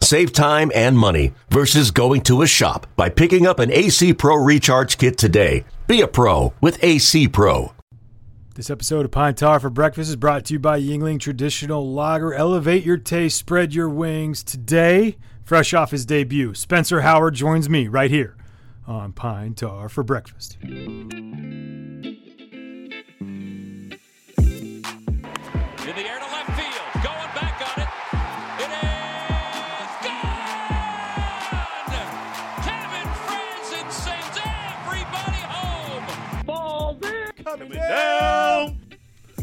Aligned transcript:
Save 0.00 0.32
time 0.32 0.70
and 0.74 0.98
money 0.98 1.32
versus 1.50 1.90
going 1.90 2.22
to 2.22 2.42
a 2.42 2.46
shop 2.46 2.86
by 2.96 3.08
picking 3.08 3.46
up 3.46 3.58
an 3.58 3.72
AC 3.72 4.14
Pro 4.14 4.36
Recharge 4.36 4.98
Kit 4.98 5.18
today. 5.18 5.64
Be 5.86 6.00
a 6.00 6.08
pro 6.08 6.54
with 6.60 6.82
AC 6.82 7.28
Pro. 7.28 7.72
This 8.54 8.70
episode 8.70 9.04
of 9.04 9.10
Pine 9.10 9.34
Tar 9.34 9.60
for 9.60 9.68
Breakfast 9.68 10.08
is 10.08 10.16
brought 10.16 10.46
to 10.46 10.54
you 10.54 10.58
by 10.58 10.80
Yuengling 10.80 11.20
Traditional 11.20 11.92
Lager. 11.92 12.32
Elevate 12.32 12.84
your 12.84 12.96
taste, 12.96 13.36
spread 13.36 13.74
your 13.74 13.90
wings. 13.90 14.42
Today, 14.42 15.18
fresh 15.44 15.74
off 15.74 15.90
his 15.90 16.06
debut, 16.06 16.54
Spencer 16.54 17.02
Howard 17.02 17.34
joins 17.34 17.68
me 17.68 17.86
right 17.86 18.10
here 18.10 18.34
on 18.86 19.12
Pine 19.12 19.52
Tar 19.52 19.90
for 19.90 20.02
Breakfast. 20.02 20.56
In 20.62 21.10
the 25.94 26.08
air 26.08 26.18
to 26.18 26.24
down. 37.88 38.80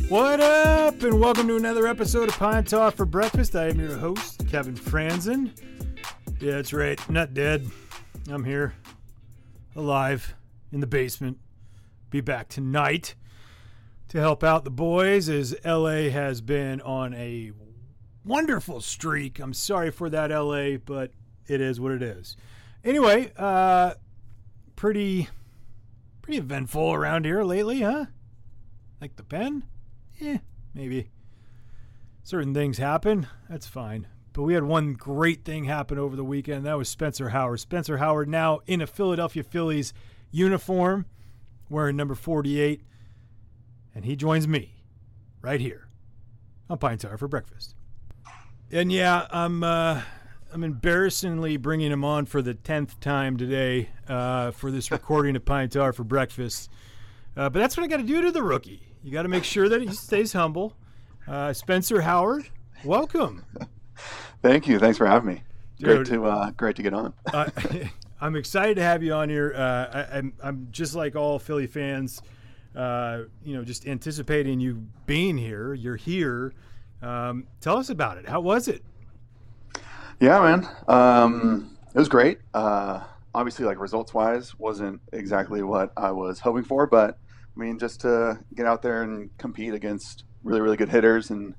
What 0.09 0.41
up, 0.41 1.01
and 1.01 1.19
welcome 1.19 1.47
to 1.47 1.55
another 1.55 1.87
episode 1.87 2.27
of 2.27 2.37
Pine 2.37 2.65
Tar 2.65 2.91
for 2.91 3.05
Breakfast. 3.05 3.55
I 3.55 3.69
am 3.69 3.79
your 3.79 3.97
host, 3.97 4.45
Kevin 4.49 4.75
Frandsen. 4.75 5.57
Yeah, 6.41 6.55
that's 6.55 6.73
right. 6.73 6.99
Not 7.09 7.33
dead. 7.33 7.65
I'm 8.29 8.43
here, 8.43 8.73
alive, 9.77 10.35
in 10.73 10.81
the 10.81 10.87
basement. 10.87 11.37
Be 12.09 12.19
back 12.19 12.49
tonight 12.49 13.15
to 14.09 14.19
help 14.19 14.43
out 14.43 14.65
the 14.65 14.71
boys 14.71 15.29
as 15.29 15.55
LA 15.63 16.09
has 16.09 16.41
been 16.41 16.81
on 16.81 17.13
a 17.13 17.53
wonderful 18.25 18.81
streak. 18.81 19.39
I'm 19.39 19.53
sorry 19.53 19.89
for 19.89 20.09
that, 20.09 20.31
LA, 20.31 20.77
but 20.83 21.11
it 21.47 21.61
is 21.61 21.79
what 21.79 21.93
it 21.93 22.01
is. 22.01 22.35
Anyway, 22.83 23.31
uh, 23.37 23.93
pretty, 24.75 25.29
pretty 26.21 26.39
eventful 26.39 26.93
around 26.93 27.23
here 27.23 27.43
lately, 27.43 27.81
huh? 27.81 28.07
Like 29.03 29.17
the 29.17 29.23
pen? 29.23 29.65
Yeah, 30.17 30.37
maybe. 30.73 31.09
Certain 32.23 32.53
things 32.53 32.77
happen. 32.77 33.27
That's 33.49 33.67
fine. 33.67 34.07
But 34.31 34.43
we 34.43 34.53
had 34.53 34.63
one 34.63 34.93
great 34.93 35.43
thing 35.43 35.65
happen 35.65 35.97
over 35.97 36.15
the 36.15 36.23
weekend. 36.23 36.65
That 36.65 36.77
was 36.77 36.87
Spencer 36.87 37.27
Howard. 37.27 37.59
Spencer 37.59 37.97
Howard 37.97 38.29
now 38.29 38.61
in 38.65 38.79
a 38.79 38.87
Philadelphia 38.87 39.43
Phillies 39.43 39.93
uniform, 40.31 41.05
wearing 41.69 41.97
number 41.97 42.15
48. 42.15 42.81
And 43.93 44.05
he 44.05 44.15
joins 44.15 44.47
me 44.47 44.73
right 45.41 45.59
here 45.59 45.89
on 46.69 46.77
Pine 46.77 46.97
Tar 46.97 47.17
for 47.17 47.27
breakfast. 47.27 47.75
And 48.71 48.89
yeah, 48.89 49.27
I'm 49.31 49.65
uh, 49.65 50.01
I'm 50.53 50.63
embarrassingly 50.63 51.57
bringing 51.57 51.91
him 51.91 52.05
on 52.05 52.25
for 52.25 52.41
the 52.41 52.53
tenth 52.53 52.97
time 53.01 53.35
today 53.35 53.89
uh, 54.07 54.51
for 54.51 54.71
this 54.71 54.91
recording 54.91 55.35
of 55.35 55.43
Pine 55.43 55.67
Tar 55.67 55.91
for 55.91 56.05
breakfast. 56.05 56.69
Uh, 57.35 57.49
but 57.49 57.59
that's 57.59 57.75
what 57.77 57.83
I 57.83 57.87
got 57.87 57.97
to 57.97 58.03
do 58.03 58.21
to 58.21 58.31
the 58.31 58.43
rookie. 58.43 58.81
You 59.03 59.11
got 59.11 59.23
to 59.23 59.29
make 59.29 59.43
sure 59.43 59.67
that 59.69 59.81
he 59.81 59.89
stays 59.89 60.33
humble. 60.33 60.75
Uh, 61.27 61.53
Spencer 61.53 62.01
Howard, 62.01 62.49
welcome. 62.83 63.43
Thank 64.41 64.67
you. 64.67 64.79
Thanks 64.79 64.97
for 64.97 65.05
having 65.07 65.35
me. 65.35 65.43
Great 65.81 66.05
to 66.07 66.25
uh, 66.25 66.51
great 66.51 66.75
to 66.77 66.83
get 66.83 66.93
on. 66.93 67.13
uh, 67.33 67.49
I'm 68.21 68.35
excited 68.37 68.75
to 68.75 68.83
have 68.83 69.03
you 69.03 69.13
on 69.13 69.27
here. 69.29 69.53
Uh, 69.55 70.05
I, 70.13 70.17
I'm, 70.17 70.33
I'm 70.41 70.67
just 70.71 70.95
like 70.95 71.15
all 71.15 71.39
Philly 71.39 71.67
fans, 71.67 72.21
uh, 72.73 73.23
you 73.43 73.55
know, 73.55 73.65
just 73.65 73.85
anticipating 73.85 74.61
you 74.61 74.85
being 75.05 75.37
here. 75.37 75.73
You're 75.73 75.97
here. 75.97 76.53
Um, 77.01 77.47
tell 77.59 77.77
us 77.77 77.89
about 77.89 78.17
it. 78.17 78.29
How 78.29 78.39
was 78.39 78.69
it? 78.69 78.81
yeah, 80.21 80.39
man. 80.39 80.67
Um, 80.87 81.77
it 81.93 81.99
was 81.99 82.07
great. 82.07 82.39
Uh, 82.53 83.03
obviously, 83.35 83.65
like 83.65 83.77
results 83.77 84.13
wise, 84.13 84.57
wasn't 84.57 85.01
exactly 85.11 85.61
what 85.63 85.91
I 85.97 86.11
was 86.11 86.39
hoping 86.39 86.63
for, 86.63 86.87
but 86.87 87.17
I 87.55 87.59
mean, 87.59 87.77
just 87.77 88.01
to 88.01 88.39
get 88.55 88.65
out 88.65 88.81
there 88.81 89.03
and 89.03 89.35
compete 89.37 89.73
against 89.73 90.23
really 90.43 90.61
really 90.61 90.77
good 90.77 90.89
hitters, 90.89 91.29
and 91.29 91.55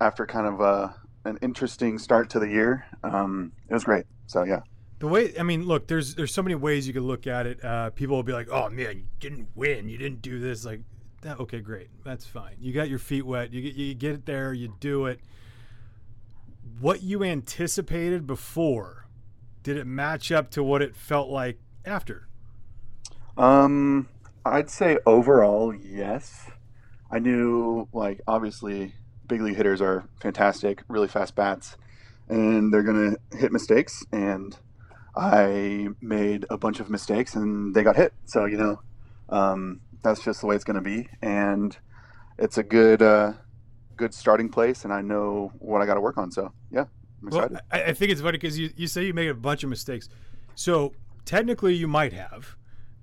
after 0.00 0.26
kind 0.26 0.46
of 0.46 0.60
uh, 0.60 0.88
an 1.24 1.38
interesting 1.42 1.98
start 1.98 2.30
to 2.30 2.38
the 2.38 2.48
year, 2.48 2.86
um, 3.02 3.52
it 3.68 3.74
was 3.74 3.84
great. 3.84 4.04
So 4.26 4.44
yeah. 4.44 4.60
The 4.98 5.08
way 5.08 5.34
I 5.38 5.42
mean, 5.42 5.64
look, 5.66 5.86
there's 5.86 6.14
there's 6.14 6.32
so 6.32 6.42
many 6.42 6.54
ways 6.54 6.86
you 6.86 6.92
could 6.92 7.02
look 7.02 7.26
at 7.26 7.46
it. 7.46 7.64
Uh, 7.64 7.90
people 7.90 8.16
will 8.16 8.22
be 8.22 8.32
like, 8.32 8.48
"Oh 8.50 8.68
man, 8.68 8.98
you 8.98 9.04
didn't 9.20 9.48
win. 9.54 9.88
You 9.88 9.98
didn't 9.98 10.22
do 10.22 10.38
this." 10.38 10.64
Like, 10.64 10.80
that, 11.22 11.40
okay, 11.40 11.60
great, 11.60 11.88
that's 12.04 12.26
fine. 12.26 12.56
You 12.60 12.72
got 12.72 12.88
your 12.88 12.98
feet 12.98 13.26
wet. 13.26 13.52
You 13.52 13.62
get 13.62 13.74
you 13.74 13.94
get 13.94 14.12
it 14.12 14.26
there. 14.26 14.52
You 14.52 14.74
do 14.80 15.06
it. 15.06 15.20
What 16.80 17.02
you 17.02 17.22
anticipated 17.22 18.26
before, 18.26 19.06
did 19.62 19.76
it 19.76 19.86
match 19.86 20.30
up 20.32 20.50
to 20.52 20.62
what 20.62 20.80
it 20.82 20.94
felt 20.94 21.28
like 21.28 21.58
after? 21.84 22.28
Um, 23.36 24.08
I'd 24.44 24.70
say 24.70 24.98
overall, 25.06 25.74
yes. 25.74 26.50
I 27.10 27.18
knew, 27.18 27.88
like, 27.92 28.20
obviously, 28.26 28.94
big 29.26 29.40
league 29.40 29.56
hitters 29.56 29.80
are 29.80 30.08
fantastic, 30.20 30.82
really 30.88 31.08
fast 31.08 31.34
bats, 31.34 31.76
and 32.28 32.72
they're 32.72 32.82
going 32.82 33.16
to 33.16 33.38
hit 33.38 33.52
mistakes. 33.52 34.04
And 34.12 34.56
I 35.16 35.88
made 36.00 36.44
a 36.50 36.58
bunch 36.58 36.80
of 36.80 36.90
mistakes 36.90 37.34
and 37.34 37.74
they 37.74 37.82
got 37.82 37.96
hit. 37.96 38.12
So, 38.24 38.44
you 38.46 38.56
know, 38.56 38.80
um, 39.28 39.80
that's 40.02 40.22
just 40.22 40.40
the 40.40 40.46
way 40.46 40.56
it's 40.56 40.64
going 40.64 40.76
to 40.76 40.82
be. 40.82 41.08
And 41.22 41.76
it's 42.38 42.58
a 42.58 42.62
good, 42.62 43.00
uh, 43.00 43.34
good 43.96 44.12
starting 44.12 44.48
place, 44.48 44.84
and 44.84 44.92
I 44.92 45.00
know 45.00 45.52
what 45.58 45.80
I 45.80 45.86
got 45.86 45.94
to 45.94 46.00
work 46.00 46.18
on. 46.18 46.32
So, 46.32 46.52
yeah, 46.70 46.86
I'm 47.22 47.30
Well, 47.30 47.44
excited. 47.44 47.64
I, 47.70 47.82
I 47.84 47.92
think 47.92 48.10
it's 48.10 48.20
funny 48.20 48.38
because 48.38 48.58
you, 48.58 48.70
you 48.76 48.88
say 48.88 49.04
you 49.04 49.14
made 49.14 49.28
a 49.28 49.34
bunch 49.34 49.62
of 49.62 49.70
mistakes. 49.70 50.08
So 50.56 50.92
technically 51.24 51.74
you 51.74 51.86
might 51.86 52.12
have, 52.12 52.56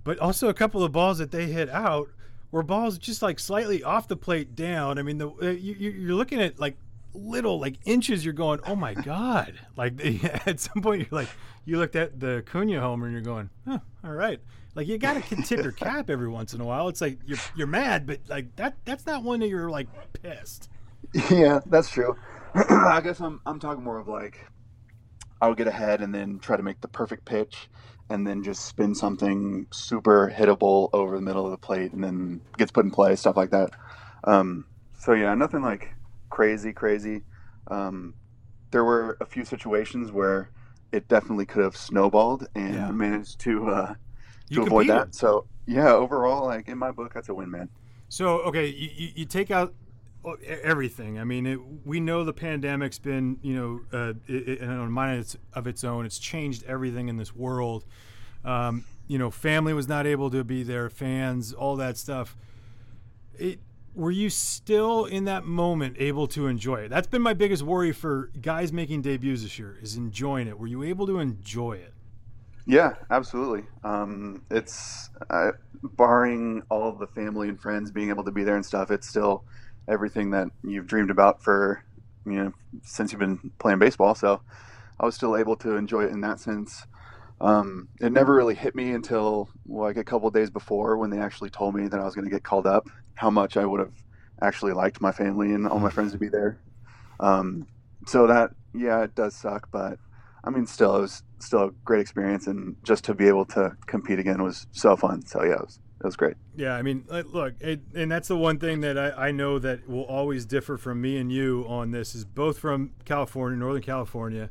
but 0.03 0.19
also 0.19 0.49
a 0.49 0.53
couple 0.53 0.83
of 0.83 0.91
balls 0.91 1.17
that 1.19 1.31
they 1.31 1.47
hit 1.47 1.69
out 1.69 2.09
were 2.51 2.63
balls 2.63 2.97
just 2.97 3.21
like 3.21 3.39
slightly 3.39 3.83
off 3.83 4.07
the 4.07 4.17
plate 4.17 4.55
down. 4.55 4.99
I 4.99 5.03
mean, 5.03 5.17
the 5.17 5.29
uh, 5.29 5.49
you, 5.49 5.73
you're 5.73 6.15
looking 6.15 6.41
at 6.41 6.59
like 6.59 6.77
little 7.13 7.59
like 7.59 7.77
inches. 7.85 8.23
You're 8.23 8.33
going, 8.33 8.59
oh 8.65 8.75
my 8.75 8.93
god! 8.93 9.59
Like 9.77 10.03
at 10.47 10.59
some 10.59 10.81
point 10.81 11.01
you're 11.01 11.19
like, 11.19 11.29
you 11.65 11.79
looked 11.79 11.95
at 11.95 12.19
the 12.19 12.37
Acuna 12.37 12.81
homer 12.81 13.07
and 13.07 13.13
you're 13.13 13.23
going, 13.23 13.49
huh, 13.65 13.79
all 14.03 14.11
right. 14.11 14.39
Like 14.75 14.87
you 14.87 14.97
got 14.97 15.21
to 15.21 15.35
tip 15.43 15.63
your 15.63 15.71
cap 15.71 16.09
every 16.09 16.29
once 16.29 16.53
in 16.53 16.61
a 16.61 16.65
while. 16.65 16.87
It's 16.87 17.01
like 17.01 17.19
you're 17.25 17.39
you're 17.55 17.67
mad, 17.67 18.05
but 18.07 18.19
like 18.29 18.55
that 18.55 18.75
that's 18.85 19.05
not 19.05 19.23
one 19.23 19.39
that 19.41 19.49
you're 19.49 19.69
like 19.69 19.87
pissed. 20.21 20.69
yeah, 21.29 21.59
that's 21.65 21.89
true. 21.89 22.15
I 22.53 23.01
guess 23.03 23.19
I'm 23.19 23.41
I'm 23.45 23.59
talking 23.59 23.83
more 23.83 23.99
of 23.99 24.07
like 24.07 24.45
I'll 25.41 25.55
get 25.55 25.67
ahead 25.67 26.01
and 26.01 26.13
then 26.13 26.39
try 26.39 26.55
to 26.55 26.63
make 26.63 26.81
the 26.81 26.87
perfect 26.87 27.25
pitch 27.25 27.69
and 28.09 28.27
then 28.27 28.43
just 28.43 28.65
spin 28.65 28.93
something 28.93 29.67
super 29.71 30.31
hittable 30.35 30.89
over 30.93 31.15
the 31.15 31.21
middle 31.21 31.45
of 31.45 31.51
the 31.51 31.57
plate 31.57 31.93
and 31.93 32.03
then 32.03 32.41
gets 32.57 32.71
put 32.71 32.85
in 32.85 32.91
play, 32.91 33.15
stuff 33.15 33.37
like 33.37 33.49
that. 33.51 33.71
Um, 34.23 34.65
so 34.97 35.13
yeah, 35.13 35.33
nothing 35.33 35.61
like 35.61 35.93
crazy, 36.29 36.73
crazy. 36.73 37.23
Um, 37.67 38.13
there 38.71 38.83
were 38.83 39.17
a 39.19 39.25
few 39.25 39.45
situations 39.45 40.11
where 40.11 40.51
it 40.91 41.07
definitely 41.07 41.45
could 41.45 41.63
have 41.63 41.75
snowballed 41.75 42.47
and 42.53 42.73
Yeah. 42.75 42.91
managed 42.91 43.39
to 43.41 43.69
uh, 43.69 43.93
to 44.51 44.63
avoid 44.63 44.87
that. 44.87 45.15
So 45.15 45.47
yeah, 45.65 45.91
overall, 45.93 46.45
like 46.45 46.67
in 46.67 46.77
my 46.77 46.91
book, 46.91 47.13
that's 47.13 47.29
a 47.29 47.33
win, 47.33 47.49
man. 47.49 47.69
So 48.09 48.39
okay, 48.41 48.67
you, 48.67 48.89
you, 48.93 49.09
you 49.15 49.25
take 49.25 49.51
out 49.51 49.73
everything. 50.63 51.19
I 51.19 51.23
mean, 51.23 51.45
it, 51.45 51.59
we 51.85 51.99
know 51.99 52.23
the 52.23 52.33
pandemic's 52.33 52.99
been 52.99 53.39
you 53.41 53.55
know 53.55 53.81
uh, 53.97 54.13
it, 54.27 54.61
it, 54.61 54.63
on 54.63 54.91
mind 54.91 55.15
of 55.15 55.21
its, 55.21 55.37
of 55.53 55.67
its 55.67 55.83
own. 55.83 56.05
It's 56.05 56.19
changed 56.19 56.63
everything 56.63 57.07
in 57.07 57.17
this 57.17 57.35
world. 57.35 57.85
Um, 58.43 58.85
you 59.07 59.17
know, 59.17 59.29
family 59.29 59.73
was 59.73 59.87
not 59.87 60.07
able 60.07 60.29
to 60.31 60.43
be 60.43 60.63
there, 60.63 60.89
fans, 60.89 61.53
all 61.53 61.75
that 61.77 61.97
stuff. 61.97 62.35
It, 63.37 63.59
were 63.93 64.11
you 64.11 64.29
still 64.29 65.05
in 65.05 65.25
that 65.25 65.43
moment 65.45 65.97
able 65.99 66.27
to 66.27 66.47
enjoy 66.47 66.75
it? 66.75 66.89
That's 66.89 67.07
been 67.07 67.21
my 67.21 67.33
biggest 67.33 67.63
worry 67.63 67.91
for 67.91 68.31
guys 68.41 68.71
making 68.71 69.01
debuts 69.01 69.43
this 69.43 69.59
year 69.59 69.77
is 69.81 69.97
enjoying 69.97 70.47
it. 70.47 70.57
Were 70.57 70.67
you 70.67 70.83
able 70.83 71.05
to 71.07 71.19
enjoy 71.19 71.73
it? 71.73 71.93
Yeah, 72.65 72.93
absolutely. 73.09 73.65
Um, 73.83 74.43
it's 74.49 75.09
uh, 75.29 75.51
barring 75.83 76.63
all 76.69 76.87
of 76.87 76.99
the 76.99 77.07
family 77.07 77.49
and 77.49 77.59
friends 77.59 77.91
being 77.91 78.09
able 78.09 78.23
to 78.23 78.31
be 78.31 78.43
there 78.43 78.55
and 78.55 78.65
stuff. 78.65 78.91
It's 78.91 79.09
still 79.09 79.43
everything 79.91 80.31
that 80.31 80.47
you've 80.63 80.87
dreamed 80.87 81.11
about 81.11 81.43
for 81.43 81.83
you 82.25 82.33
know 82.33 82.53
since 82.83 83.11
you've 83.11 83.19
been 83.19 83.51
playing 83.59 83.79
baseball. 83.79 84.15
So 84.15 84.41
I 84.99 85.05
was 85.05 85.15
still 85.15 85.35
able 85.37 85.55
to 85.57 85.75
enjoy 85.75 86.05
it 86.05 86.11
in 86.11 86.21
that 86.21 86.39
sense. 86.39 86.85
Um, 87.39 87.89
it 87.99 88.11
never 88.11 88.35
really 88.35 88.53
hit 88.53 88.75
me 88.75 88.91
until 88.91 89.49
like 89.65 89.97
a 89.97 90.03
couple 90.03 90.29
days 90.29 90.51
before 90.51 90.97
when 90.97 91.09
they 91.09 91.19
actually 91.19 91.49
told 91.49 91.75
me 91.75 91.87
that 91.87 91.99
I 91.99 92.05
was 92.05 92.13
going 92.13 92.25
to 92.25 92.31
get 92.31 92.43
called 92.43 92.67
up. 92.67 92.87
How 93.15 93.29
much 93.29 93.57
I 93.57 93.65
would 93.65 93.79
have 93.79 93.93
actually 94.41 94.73
liked 94.73 95.01
my 95.01 95.11
family 95.11 95.51
and 95.53 95.67
all 95.67 95.79
my 95.79 95.89
friends 95.89 96.11
to 96.13 96.17
be 96.17 96.29
there. 96.29 96.59
Um, 97.19 97.67
so 98.07 98.27
that 98.27 98.51
yeah, 98.73 99.03
it 99.03 99.15
does 99.15 99.35
suck, 99.35 99.69
but 99.71 99.99
I 100.43 100.49
mean, 100.49 100.65
still, 100.65 100.95
it 100.97 101.01
was 101.01 101.23
still 101.39 101.65
a 101.65 101.71
great 101.85 102.01
experience, 102.01 102.47
and 102.47 102.75
just 102.83 103.03
to 103.05 103.13
be 103.13 103.27
able 103.27 103.45
to 103.45 103.75
compete 103.85 104.19
again 104.19 104.41
was 104.41 104.65
so 104.71 104.95
fun. 104.95 105.25
So 105.25 105.43
yeah, 105.43 105.53
it 105.53 105.61
was 105.61 105.79
it 106.01 106.05
was 106.05 106.15
great. 106.15 106.35
Yeah, 106.55 106.73
I 106.73 106.81
mean, 106.81 107.05
look, 107.09 107.53
it, 107.59 107.81
and 107.93 108.11
that's 108.11 108.27
the 108.27 108.37
one 108.37 108.57
thing 108.57 108.81
that 108.81 108.97
I, 108.97 109.27
I 109.27 109.31
know 109.31 109.59
that 109.59 109.87
will 109.87 110.03
always 110.03 110.45
differ 110.45 110.77
from 110.77 110.99
me 110.99 111.17
and 111.17 111.31
you 111.31 111.65
on 111.67 111.91
this 111.91 112.15
is 112.15 112.25
both 112.25 112.57
from 112.57 112.91
California, 113.05 113.57
Northern 113.57 113.83
California. 113.83 114.49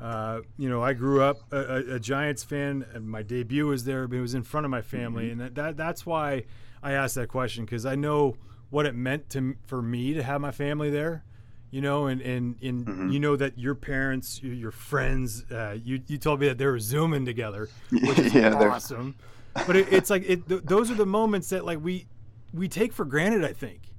Uh, 0.00 0.40
you 0.56 0.68
know, 0.68 0.82
I 0.82 0.92
grew 0.94 1.22
up 1.22 1.52
a, 1.52 1.94
a, 1.94 2.00
Giants 2.00 2.44
fan, 2.44 2.84
and 2.92 3.08
my 3.08 3.22
debut 3.22 3.66
was 3.66 3.84
there, 3.84 4.06
but 4.06 4.16
it 4.16 4.20
was 4.20 4.34
in 4.34 4.42
front 4.42 4.64
of 4.64 4.70
my 4.70 4.82
family, 4.82 5.24
mm-hmm. 5.24 5.40
and 5.40 5.40
that, 5.40 5.54
that 5.54 5.76
that's 5.76 6.04
why 6.04 6.44
I 6.82 6.92
asked 6.92 7.14
that 7.16 7.28
question 7.28 7.64
because 7.64 7.86
I 7.86 7.94
know 7.94 8.36
what 8.70 8.86
it 8.86 8.94
meant 8.94 9.30
to 9.30 9.56
for 9.66 9.80
me 9.80 10.14
to 10.14 10.22
have 10.22 10.40
my 10.40 10.52
family 10.52 10.90
there 10.90 11.24
you 11.70 11.80
know, 11.80 12.06
and 12.06 12.20
and, 12.22 12.56
and 12.62 12.86
mm-hmm. 12.86 13.08
you 13.10 13.20
know 13.20 13.36
that 13.36 13.58
your 13.58 13.74
parents, 13.74 14.42
your, 14.42 14.70
friends, 14.70 15.44
uh, 15.50 15.76
you 15.82 16.00
you 16.06 16.18
told 16.18 16.40
me 16.40 16.48
that 16.48 16.58
they 16.58 16.66
were 16.66 16.78
zooming 16.78 17.24
together, 17.24 17.68
which 17.90 18.18
is 18.18 18.34
yeah, 18.34 18.54
awesome. 18.54 19.16
But 19.54 19.76
it, 19.76 19.92
it's 19.92 20.10
like 20.10 20.24
it, 20.26 20.48
th- 20.48 20.62
those 20.64 20.90
are 20.90 20.94
the 20.94 21.06
moments 21.06 21.50
that 21.50 21.64
like 21.64 21.82
we 21.82 22.06
we 22.52 22.68
take 22.68 22.92
for 22.92 23.04
granted. 23.04 23.44
I 23.44 23.52
think, 23.52 23.92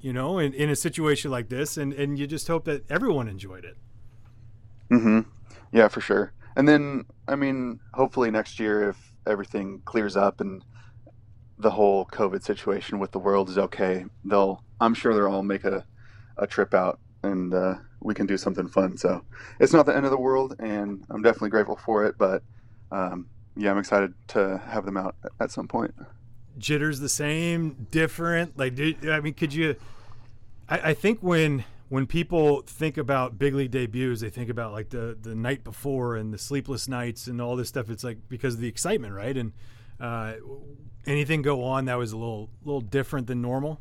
you 0.00 0.12
know, 0.12 0.38
in, 0.38 0.52
in 0.54 0.70
a 0.70 0.76
situation 0.76 1.30
like 1.30 1.48
this, 1.48 1.76
and 1.76 1.92
and 1.92 2.18
you 2.18 2.26
just 2.26 2.48
hope 2.48 2.64
that 2.64 2.90
everyone 2.90 3.28
enjoyed 3.28 3.64
it. 3.64 3.76
Hmm. 4.88 5.20
Yeah, 5.72 5.88
for 5.88 6.00
sure. 6.00 6.32
And 6.56 6.68
then, 6.68 7.04
I 7.28 7.36
mean, 7.36 7.78
hopefully 7.94 8.30
next 8.30 8.58
year, 8.58 8.88
if 8.88 9.12
everything 9.26 9.82
clears 9.84 10.16
up 10.16 10.40
and 10.40 10.64
the 11.58 11.70
whole 11.70 12.06
COVID 12.06 12.42
situation 12.42 12.98
with 12.98 13.12
the 13.12 13.18
world 13.18 13.48
is 13.48 13.58
okay, 13.58 14.04
they'll. 14.24 14.64
I'm 14.80 14.94
sure 14.94 15.14
they'll 15.14 15.32
all 15.32 15.42
make 15.42 15.64
a 15.64 15.84
a 16.38 16.46
trip 16.46 16.72
out 16.72 16.98
and 17.22 17.52
uh, 17.52 17.74
we 18.00 18.14
can 18.14 18.26
do 18.26 18.36
something 18.36 18.68
fun. 18.68 18.96
So 18.96 19.22
it's 19.58 19.72
not 19.72 19.86
the 19.86 19.94
end 19.94 20.04
of 20.04 20.10
the 20.10 20.18
world, 20.18 20.56
and 20.58 21.04
I'm 21.10 21.22
definitely 21.22 21.50
grateful 21.50 21.76
for 21.76 22.06
it. 22.06 22.16
But 22.18 22.42
um, 22.90 23.26
yeah, 23.60 23.70
I'm 23.70 23.78
excited 23.78 24.14
to 24.28 24.60
have 24.66 24.86
them 24.86 24.96
out 24.96 25.16
at 25.38 25.50
some 25.50 25.68
point. 25.68 25.94
Jitters 26.56 26.98
the 26.98 27.08
same, 27.08 27.86
different. 27.90 28.58
Like, 28.58 28.78
I 29.04 29.20
mean, 29.20 29.34
could 29.34 29.52
you? 29.52 29.76
I, 30.68 30.90
I 30.90 30.94
think 30.94 31.22
when 31.22 31.64
when 31.90 32.06
people 32.06 32.62
think 32.62 32.96
about 32.96 33.38
big 33.38 33.54
league 33.54 33.70
debuts, 33.70 34.22
they 34.22 34.30
think 34.30 34.48
about 34.48 34.72
like 34.72 34.88
the 34.88 35.16
the 35.20 35.34
night 35.34 35.62
before 35.62 36.16
and 36.16 36.32
the 36.32 36.38
sleepless 36.38 36.88
nights 36.88 37.26
and 37.26 37.40
all 37.40 37.54
this 37.54 37.68
stuff. 37.68 37.90
It's 37.90 38.02
like 38.02 38.18
because 38.28 38.54
of 38.54 38.60
the 38.60 38.68
excitement, 38.68 39.12
right? 39.12 39.36
And 39.36 39.52
uh, 40.00 40.34
anything 41.06 41.42
go 41.42 41.62
on 41.62 41.84
that 41.84 41.98
was 41.98 42.12
a 42.12 42.16
little 42.16 42.48
little 42.64 42.80
different 42.80 43.26
than 43.26 43.42
normal. 43.42 43.78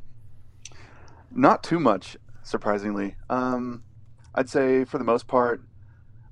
Not 1.31 1.63
too 1.63 1.79
much 1.79 2.17
surprisingly. 2.43 3.15
Um, 3.29 3.83
I'd 4.35 4.49
say 4.49 4.83
for 4.83 4.97
the 4.97 5.03
most 5.05 5.27
part, 5.27 5.61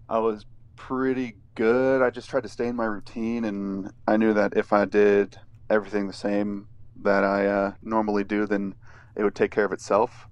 I 0.09 0.19
was 0.19 0.45
pretty 0.75 1.35
good. 1.57 2.03
I 2.03 2.11
just 2.11 2.29
tried 2.29 2.43
to 2.43 2.49
stay 2.49 2.67
in 2.67 2.75
my 2.75 2.85
routine, 2.85 3.43
and 3.43 3.91
I 4.07 4.15
knew 4.15 4.31
that 4.33 4.55
if 4.55 4.71
I 4.71 4.85
did 4.85 5.37
everything 5.69 6.07
the 6.07 6.13
same 6.13 6.67
that 7.03 7.23
I 7.23 7.47
uh, 7.47 7.73
normally 7.81 8.23
do, 8.23 8.45
then 8.45 8.75
it 9.15 9.23
would 9.23 9.35
take 9.35 9.51
care 9.51 9.65
of 9.65 9.71
itself. 9.71 10.27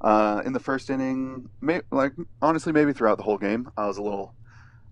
Uh, 0.00 0.40
in 0.46 0.52
the 0.52 0.60
first 0.60 0.88
inning, 0.88 1.48
may, 1.60 1.80
like 1.90 2.12
honestly, 2.40 2.72
maybe 2.72 2.92
throughout 2.92 3.18
the 3.18 3.24
whole 3.24 3.38
game, 3.38 3.68
I 3.76 3.86
was 3.86 3.98
a 3.98 4.02
little 4.02 4.34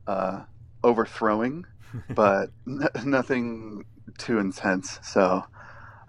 uh, 0.08 0.42
overthrowing, 0.82 1.64
but 2.10 2.50
n- 2.66 2.88
nothing 3.04 3.84
too 4.18 4.40
intense. 4.40 4.98
So, 5.04 5.44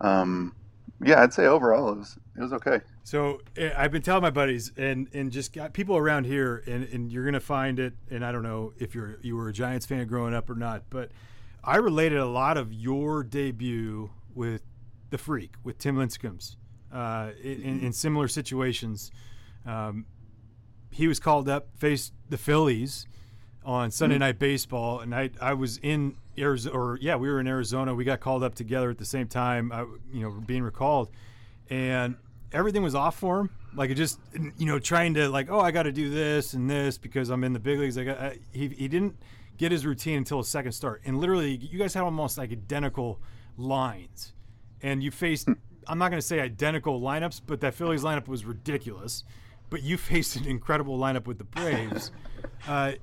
um, 0.02 0.56
yeah, 1.04 1.22
I'd 1.22 1.34
say 1.34 1.46
overall 1.46 1.90
it 1.90 1.98
was 1.98 2.18
it 2.36 2.42
was 2.42 2.54
okay. 2.54 2.80
So 3.08 3.40
eh, 3.56 3.72
I've 3.74 3.94
been 3.94 4.02
telling 4.02 4.22
my 4.22 4.32
buddies 4.32 4.74
and 4.76 5.08
and 5.14 5.32
just 5.32 5.54
got 5.54 5.72
people 5.72 5.96
around 5.96 6.26
here, 6.26 6.62
and, 6.68 6.84
and 6.84 7.10
you're 7.10 7.24
gonna 7.24 7.40
find 7.40 7.80
it. 7.80 7.94
And 8.12 8.26
I 8.26 8.34
don't 8.34 8.44
know 8.44 8.74
if 8.80 8.94
you're 8.94 9.18
you 9.22 9.38
were 9.38 9.48
a 9.48 9.54
Giants 9.54 9.86
fan 9.86 10.06
growing 10.08 10.34
up 10.34 10.50
or 10.50 10.56
not, 10.56 10.84
but 10.90 11.12
I 11.64 11.78
related 11.78 12.18
a 12.18 12.26
lot 12.26 12.58
of 12.58 12.74
your 12.74 13.24
debut 13.24 14.10
with 14.36 14.62
the 15.10 15.18
Freak 15.18 15.54
with 15.64 15.78
Tim 15.78 15.96
Lincecum's 15.96 16.58
uh, 16.92 17.30
in, 17.42 17.80
in, 17.80 17.94
similar 17.94 18.28
situations. 18.28 19.10
Um, 19.66 20.06
he 20.92 21.08
was 21.08 21.18
called 21.18 21.48
up, 21.48 21.70
faced 21.78 22.12
the 22.30 22.38
Phillies 22.38 23.08
on 23.64 23.90
Sunday 23.90 24.16
mm-hmm. 24.16 24.20
Night 24.20 24.40
Baseball, 24.40 25.00
and 25.00 25.16
I 25.16 25.30
I 25.40 25.54
was 25.54 25.78
in 25.78 26.18
Arizona, 26.38 26.76
or 26.78 27.00
yeah, 27.00 27.16
we 27.16 27.30
were 27.30 27.40
in 27.40 27.48
Arizona. 27.48 27.96
We 27.96 28.04
got 28.04 28.20
called 28.20 28.44
up 28.44 28.54
together 28.54 28.90
at 28.90 28.98
the 28.98 29.06
same 29.06 29.30
time. 29.30 29.72
I, 29.72 29.86
you 30.12 30.24
know, 30.24 30.32
being 30.46 30.64
recalled, 30.64 31.08
and 31.70 32.18
everything 32.52 32.84
was 32.84 32.96
off 32.96 33.18
for 33.18 33.42
him. 33.42 33.50
Like 33.76 33.90
it 33.90 33.96
just, 33.96 34.20
you 34.58 34.66
know, 34.66 34.80
trying 34.80 35.14
to 35.16 35.30
like, 35.30 35.50
oh, 35.50 35.60
I 35.60 35.72
got 35.72 35.84
to 35.84 35.92
do 35.92 36.10
this 36.10 36.54
and 36.54 36.70
this 36.70 36.98
because 36.98 37.30
I'm 37.30 37.44
in 37.44 37.54
the 37.54 37.60
big 37.60 37.80
leagues. 37.80 37.98
Like 37.98 38.08
I, 38.08 38.40
he 38.52 38.68
he 38.70 38.88
didn't 38.88 39.18
get 39.58 39.72
his 39.72 39.86
routine 39.86 40.18
until 40.18 40.40
his 40.40 40.48
second 40.48 40.72
start, 40.72 41.02
and 41.06 41.20
literally, 41.20 41.56
you 41.56 41.78
guys 41.78 41.94
had 41.94 42.04
almost 42.04 42.38
like 42.38 42.52
identical 42.52 43.20
lines, 43.58 44.34
and 44.82 45.04
you 45.04 45.12
faced. 45.12 45.48
I'm 45.90 46.00
not 46.00 46.10
going 46.10 46.20
to 46.20 46.28
say 46.28 46.42
identical 46.42 47.00
lineups, 47.00 47.42
but 47.48 47.62
that 47.62 47.74
Phillies 47.74 48.04
lineup 48.04 48.28
was 48.28 48.46
ridiculous. 48.46 49.24
But 49.70 49.84
you 49.84 49.98
faced 49.98 50.36
an 50.36 50.46
incredible 50.46 50.98
lineup 50.98 51.28
with 51.28 51.38
the 51.38 51.46
Braves. 51.46 52.12
Uh, 52.68 52.94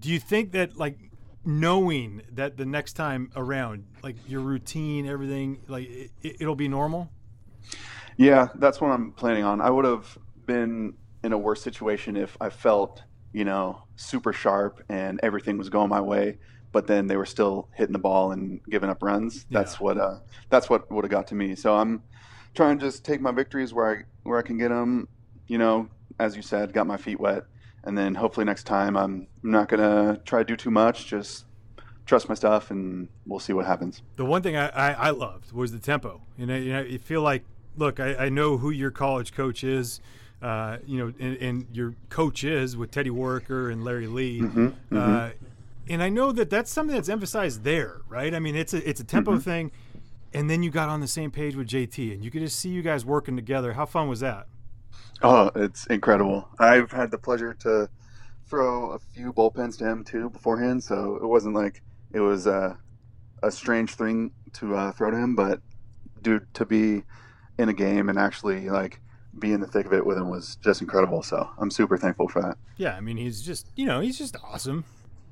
do 0.00 0.10
you 0.10 0.18
think 0.18 0.52
that 0.52 0.76
like 0.76 0.98
knowing 1.44 2.22
that 2.32 2.56
the 2.56 2.66
next 2.66 2.94
time 2.94 3.30
around, 3.36 3.84
like 4.02 4.16
your 4.28 4.40
routine, 4.40 5.06
everything, 5.06 5.60
like 5.68 5.88
it, 5.88 6.10
it'll 6.40 6.56
be 6.56 6.68
normal? 6.68 7.10
Yeah, 8.16 8.48
that's 8.56 8.80
what 8.80 8.90
I'm 8.90 9.12
planning 9.12 9.44
on. 9.44 9.60
I 9.60 9.70
would 9.70 9.84
have 9.84 10.18
been 10.46 10.94
in 11.22 11.32
a 11.32 11.38
worse 11.38 11.62
situation 11.62 12.16
if 12.16 12.36
I 12.40 12.50
felt, 12.50 13.02
you 13.32 13.44
know, 13.44 13.82
super 13.96 14.32
sharp 14.32 14.82
and 14.88 15.18
everything 15.22 15.58
was 15.58 15.68
going 15.68 15.88
my 15.88 16.00
way, 16.00 16.38
but 16.72 16.86
then 16.86 17.06
they 17.06 17.16
were 17.16 17.26
still 17.26 17.68
hitting 17.74 17.92
the 17.92 17.98
ball 17.98 18.32
and 18.32 18.60
giving 18.70 18.90
up 18.90 19.02
runs. 19.02 19.46
Yeah. 19.48 19.60
That's 19.60 19.80
what 19.80 19.98
uh, 19.98 20.18
that's 20.50 20.68
what 20.68 20.90
would 20.90 21.04
have 21.04 21.10
got 21.10 21.26
to 21.28 21.34
me. 21.34 21.54
So 21.54 21.74
I'm 21.74 22.02
trying 22.54 22.78
to 22.78 22.84
just 22.84 23.04
take 23.04 23.20
my 23.20 23.32
victories 23.32 23.72
where 23.72 23.90
I 23.90 24.04
where 24.22 24.38
I 24.38 24.42
can 24.42 24.58
get 24.58 24.68
them. 24.68 25.08
You 25.46 25.58
know, 25.58 25.88
as 26.18 26.36
you 26.36 26.42
said, 26.42 26.72
got 26.72 26.86
my 26.86 26.96
feet 26.96 27.20
wet, 27.20 27.44
and 27.84 27.96
then 27.96 28.14
hopefully 28.14 28.44
next 28.44 28.64
time 28.64 28.96
I'm 28.96 29.26
not 29.42 29.68
gonna 29.68 30.20
try 30.24 30.40
to 30.40 30.44
do 30.44 30.56
too 30.56 30.70
much. 30.70 31.06
Just 31.06 31.46
trust 32.06 32.28
my 32.28 32.34
stuff, 32.34 32.70
and 32.70 33.08
we'll 33.26 33.40
see 33.40 33.52
what 33.52 33.66
happens. 33.66 34.02
The 34.16 34.24
one 34.24 34.42
thing 34.42 34.56
I, 34.56 34.68
I, 34.68 34.92
I 34.92 35.10
loved 35.10 35.52
was 35.52 35.72
the 35.72 35.78
tempo. 35.78 36.22
You 36.36 36.46
know, 36.46 36.56
you 36.56 36.72
know, 36.72 36.82
you 36.82 36.98
feel 36.98 37.22
like 37.22 37.44
look, 37.76 38.00
I, 38.00 38.14
I 38.14 38.28
know 38.28 38.58
who 38.58 38.70
your 38.70 38.90
college 38.90 39.32
coach 39.32 39.64
is. 39.64 40.00
Uh, 40.42 40.78
you 40.86 40.98
know, 40.98 41.12
and, 41.18 41.36
and, 41.38 41.66
your 41.72 41.94
coach 42.10 42.44
is 42.44 42.76
with 42.76 42.90
Teddy 42.90 43.08
Worker 43.08 43.70
and 43.70 43.82
Larry 43.82 44.06
Lee. 44.06 44.40
Mm-hmm, 44.40 44.66
mm-hmm. 44.66 44.96
Uh, 44.98 45.30
and 45.88 46.02
I 46.02 46.10
know 46.10 46.32
that 46.32 46.50
that's 46.50 46.70
something 46.70 46.94
that's 46.94 47.08
emphasized 47.08 47.64
there, 47.64 48.02
right? 48.10 48.34
I 48.34 48.40
mean, 48.40 48.54
it's 48.54 48.74
a 48.74 48.88
it's 48.88 49.00
a 49.00 49.04
tempo 49.04 49.32
mm-hmm. 49.32 49.40
thing, 49.40 49.72
and 50.34 50.50
then 50.50 50.62
you 50.62 50.70
got 50.70 50.90
on 50.90 51.00
the 51.00 51.08
same 51.08 51.30
page 51.30 51.56
with 51.56 51.68
JT, 51.68 52.12
and 52.12 52.24
you 52.24 52.30
could 52.30 52.42
just 52.42 52.58
see 52.58 52.68
you 52.68 52.82
guys 52.82 53.06
working 53.06 53.36
together. 53.36 53.72
How 53.72 53.86
fun 53.86 54.08
was 54.08 54.20
that? 54.20 54.46
Oh, 55.22 55.50
it's 55.54 55.86
incredible. 55.86 56.48
I've 56.58 56.90
had 56.90 57.10
the 57.10 57.18
pleasure 57.18 57.54
to 57.60 57.88
throw 58.46 58.90
a 58.90 58.98
few 58.98 59.32
bullpens 59.32 59.78
to 59.78 59.84
him 59.86 60.04
too 60.04 60.28
beforehand, 60.30 60.84
so 60.84 61.16
it 61.22 61.26
wasn't 61.26 61.54
like 61.54 61.80
it 62.12 62.20
was 62.20 62.46
uh, 62.46 62.74
a 63.42 63.50
strange 63.50 63.94
thing 63.94 64.30
to 64.54 64.74
uh, 64.74 64.92
throw 64.92 65.10
to 65.10 65.16
him, 65.16 65.34
but 65.34 65.60
dude, 66.22 66.52
to 66.54 66.64
be 66.64 67.02
in 67.58 67.68
a 67.68 67.72
game 67.72 68.08
and 68.08 68.18
actually 68.18 68.68
like 68.68 69.00
be 69.38 69.52
in 69.52 69.60
the 69.60 69.66
thick 69.66 69.86
of 69.86 69.92
it 69.92 70.04
with 70.04 70.16
him 70.16 70.30
was 70.30 70.56
just 70.56 70.80
incredible. 70.80 71.22
So 71.22 71.48
I'm 71.58 71.70
super 71.70 71.96
thankful 71.96 72.28
for 72.28 72.42
that. 72.42 72.56
Yeah, 72.76 72.94
I 72.94 73.00
mean 73.00 73.16
he's 73.16 73.42
just 73.42 73.68
you 73.76 73.86
know 73.86 74.00
he's 74.00 74.18
just 74.18 74.36
awesome. 74.42 74.84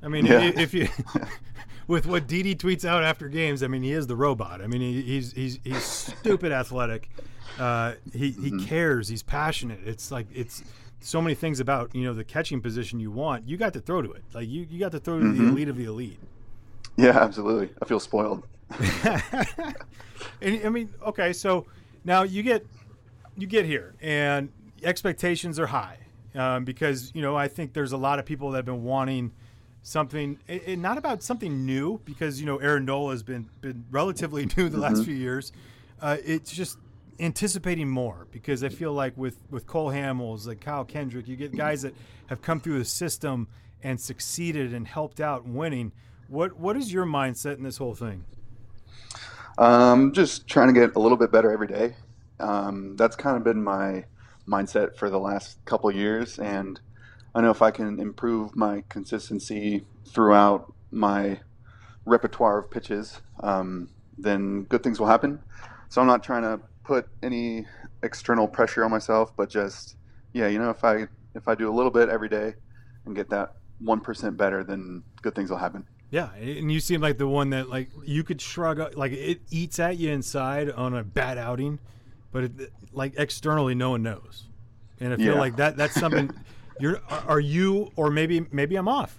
I 0.02 0.08
mean 0.08 0.26
yeah. 0.26 0.52
if, 0.56 0.74
you 0.74 0.88
with 1.86 2.06
what 2.06 2.26
Didi 2.26 2.54
tweets 2.54 2.84
out 2.84 3.02
after 3.02 3.28
games, 3.28 3.62
I 3.62 3.68
mean 3.68 3.82
he 3.82 3.92
is 3.92 4.06
the 4.06 4.16
robot. 4.16 4.60
I 4.60 4.66
mean 4.66 4.80
he, 4.80 5.02
he's 5.02 5.32
he's 5.32 5.58
he's 5.64 5.82
stupid 5.82 6.52
athletic. 6.52 7.08
Uh, 7.58 7.94
he 8.12 8.30
he 8.30 8.50
mm-hmm. 8.50 8.64
cares. 8.64 9.08
He's 9.08 9.22
passionate. 9.22 9.80
It's 9.84 10.10
like 10.10 10.26
it's 10.34 10.62
so 11.00 11.20
many 11.20 11.34
things 11.34 11.60
about 11.60 11.94
you 11.94 12.04
know 12.04 12.14
the 12.14 12.24
catching 12.24 12.60
position 12.60 13.00
you 13.00 13.10
want. 13.10 13.48
You 13.48 13.56
got 13.56 13.72
to 13.74 13.80
throw 13.80 14.02
to 14.02 14.12
it. 14.12 14.24
Like 14.32 14.48
you 14.48 14.66
you 14.68 14.78
got 14.78 14.92
to 14.92 15.00
throw 15.00 15.18
to 15.18 15.24
mm-hmm. 15.24 15.44
the 15.44 15.50
elite 15.50 15.68
of 15.68 15.76
the 15.76 15.84
elite. 15.84 16.18
Yeah, 16.96 17.18
absolutely. 17.18 17.70
I 17.80 17.84
feel 17.84 18.00
spoiled. 18.00 18.46
and 20.40 20.60
I 20.64 20.68
mean, 20.68 20.92
okay, 21.06 21.32
so 21.32 21.66
now 22.04 22.22
you 22.22 22.42
get 22.42 22.66
you 23.36 23.46
get 23.46 23.64
here, 23.64 23.94
and 24.00 24.50
expectations 24.82 25.58
are 25.58 25.66
high 25.66 25.98
um, 26.34 26.64
because 26.64 27.12
you 27.14 27.22
know 27.22 27.36
I 27.36 27.48
think 27.48 27.72
there's 27.72 27.92
a 27.92 27.96
lot 27.96 28.18
of 28.18 28.26
people 28.26 28.50
that 28.50 28.58
have 28.58 28.64
been 28.64 28.84
wanting 28.84 29.32
something, 29.82 30.38
and 30.48 30.80
not 30.80 30.98
about 30.98 31.22
something 31.22 31.64
new 31.66 32.00
because 32.04 32.40
you 32.40 32.46
know 32.46 32.58
Aaron 32.58 32.84
Nola 32.84 33.12
has 33.12 33.22
been 33.22 33.48
been 33.60 33.84
relatively 33.90 34.46
new 34.56 34.68
the 34.68 34.70
mm-hmm. 34.70 34.80
last 34.80 35.04
few 35.04 35.14
years. 35.14 35.52
Uh, 36.00 36.16
it's 36.24 36.52
just 36.52 36.78
anticipating 37.20 37.88
more 37.88 38.26
because 38.32 38.64
I 38.64 38.68
feel 38.68 38.92
like 38.92 39.16
with 39.16 39.38
with 39.50 39.66
Cole 39.66 39.90
Hamels, 39.90 40.46
like 40.46 40.60
Kyle 40.60 40.84
Kendrick, 40.84 41.28
you 41.28 41.36
get 41.36 41.54
guys 41.56 41.82
that 41.82 41.94
have 42.26 42.42
come 42.42 42.60
through 42.60 42.78
the 42.78 42.84
system 42.84 43.48
and 43.82 44.00
succeeded 44.00 44.72
and 44.72 44.86
helped 44.86 45.20
out 45.20 45.46
winning 45.46 45.92
What 46.28 46.58
What 46.58 46.76
is 46.76 46.92
your 46.92 47.06
mindset 47.06 47.56
in 47.56 47.62
this 47.62 47.76
whole 47.76 47.94
thing? 47.94 48.24
Um, 49.58 50.12
just 50.12 50.48
trying 50.48 50.68
to 50.68 50.72
get 50.72 50.96
a 50.96 50.98
little 50.98 51.18
bit 51.18 51.30
better 51.30 51.52
every 51.52 51.66
day. 51.66 51.96
Um, 52.40 52.96
that's 52.96 53.16
kind 53.16 53.36
of 53.36 53.44
been 53.44 53.62
my 53.62 54.04
mindset 54.48 54.96
for 54.96 55.10
the 55.10 55.18
last 55.18 55.64
couple 55.64 55.90
years, 55.90 56.38
and 56.38 56.80
I 57.34 57.40
know 57.40 57.50
if 57.50 57.62
I 57.62 57.70
can 57.70 58.00
improve 58.00 58.56
my 58.56 58.82
consistency 58.88 59.84
throughout 60.06 60.72
my 60.90 61.40
repertoire 62.04 62.58
of 62.58 62.70
pitches, 62.70 63.20
um, 63.40 63.88
then 64.18 64.64
good 64.64 64.82
things 64.82 64.98
will 64.98 65.06
happen. 65.06 65.40
So 65.88 66.00
I'm 66.00 66.06
not 66.06 66.22
trying 66.22 66.42
to 66.42 66.60
put 66.84 67.08
any 67.22 67.66
external 68.02 68.48
pressure 68.48 68.84
on 68.84 68.90
myself, 68.90 69.36
but 69.36 69.48
just 69.48 69.96
yeah, 70.32 70.48
you 70.48 70.58
know, 70.58 70.70
if 70.70 70.84
I 70.84 71.06
if 71.34 71.48
I 71.48 71.54
do 71.54 71.70
a 71.70 71.74
little 71.74 71.90
bit 71.90 72.08
every 72.08 72.28
day 72.28 72.54
and 73.04 73.14
get 73.14 73.30
that 73.30 73.54
one 73.78 74.00
percent 74.00 74.36
better, 74.36 74.64
then 74.64 75.02
good 75.22 75.34
things 75.34 75.50
will 75.50 75.58
happen. 75.58 75.86
Yeah, 76.12 76.30
and 76.34 76.70
you 76.70 76.78
seem 76.78 77.00
like 77.00 77.16
the 77.16 77.26
one 77.26 77.50
that 77.50 77.70
like 77.70 77.88
you 78.04 78.22
could 78.22 78.38
shrug 78.38 78.96
like 78.96 79.12
it 79.12 79.40
eats 79.50 79.78
at 79.80 79.96
you 79.96 80.10
inside 80.10 80.70
on 80.70 80.94
a 80.94 81.02
bad 81.02 81.38
outing, 81.38 81.78
but 82.30 82.44
it, 82.44 82.52
like 82.92 83.14
externally 83.16 83.74
no 83.74 83.90
one 83.90 84.02
knows. 84.02 84.46
And 85.00 85.14
I 85.14 85.16
feel 85.16 85.32
Yeah. 85.34 85.40
like 85.40 85.56
that 85.56 85.78
that's 85.78 85.94
something 85.94 86.30
you're 86.78 87.00
are- 87.08 87.24
are 87.28 87.40
you 87.40 87.90
or 87.96 88.10
maybe 88.10 88.46
maybe 88.52 88.76
I'm 88.76 88.88
off. 88.88 89.18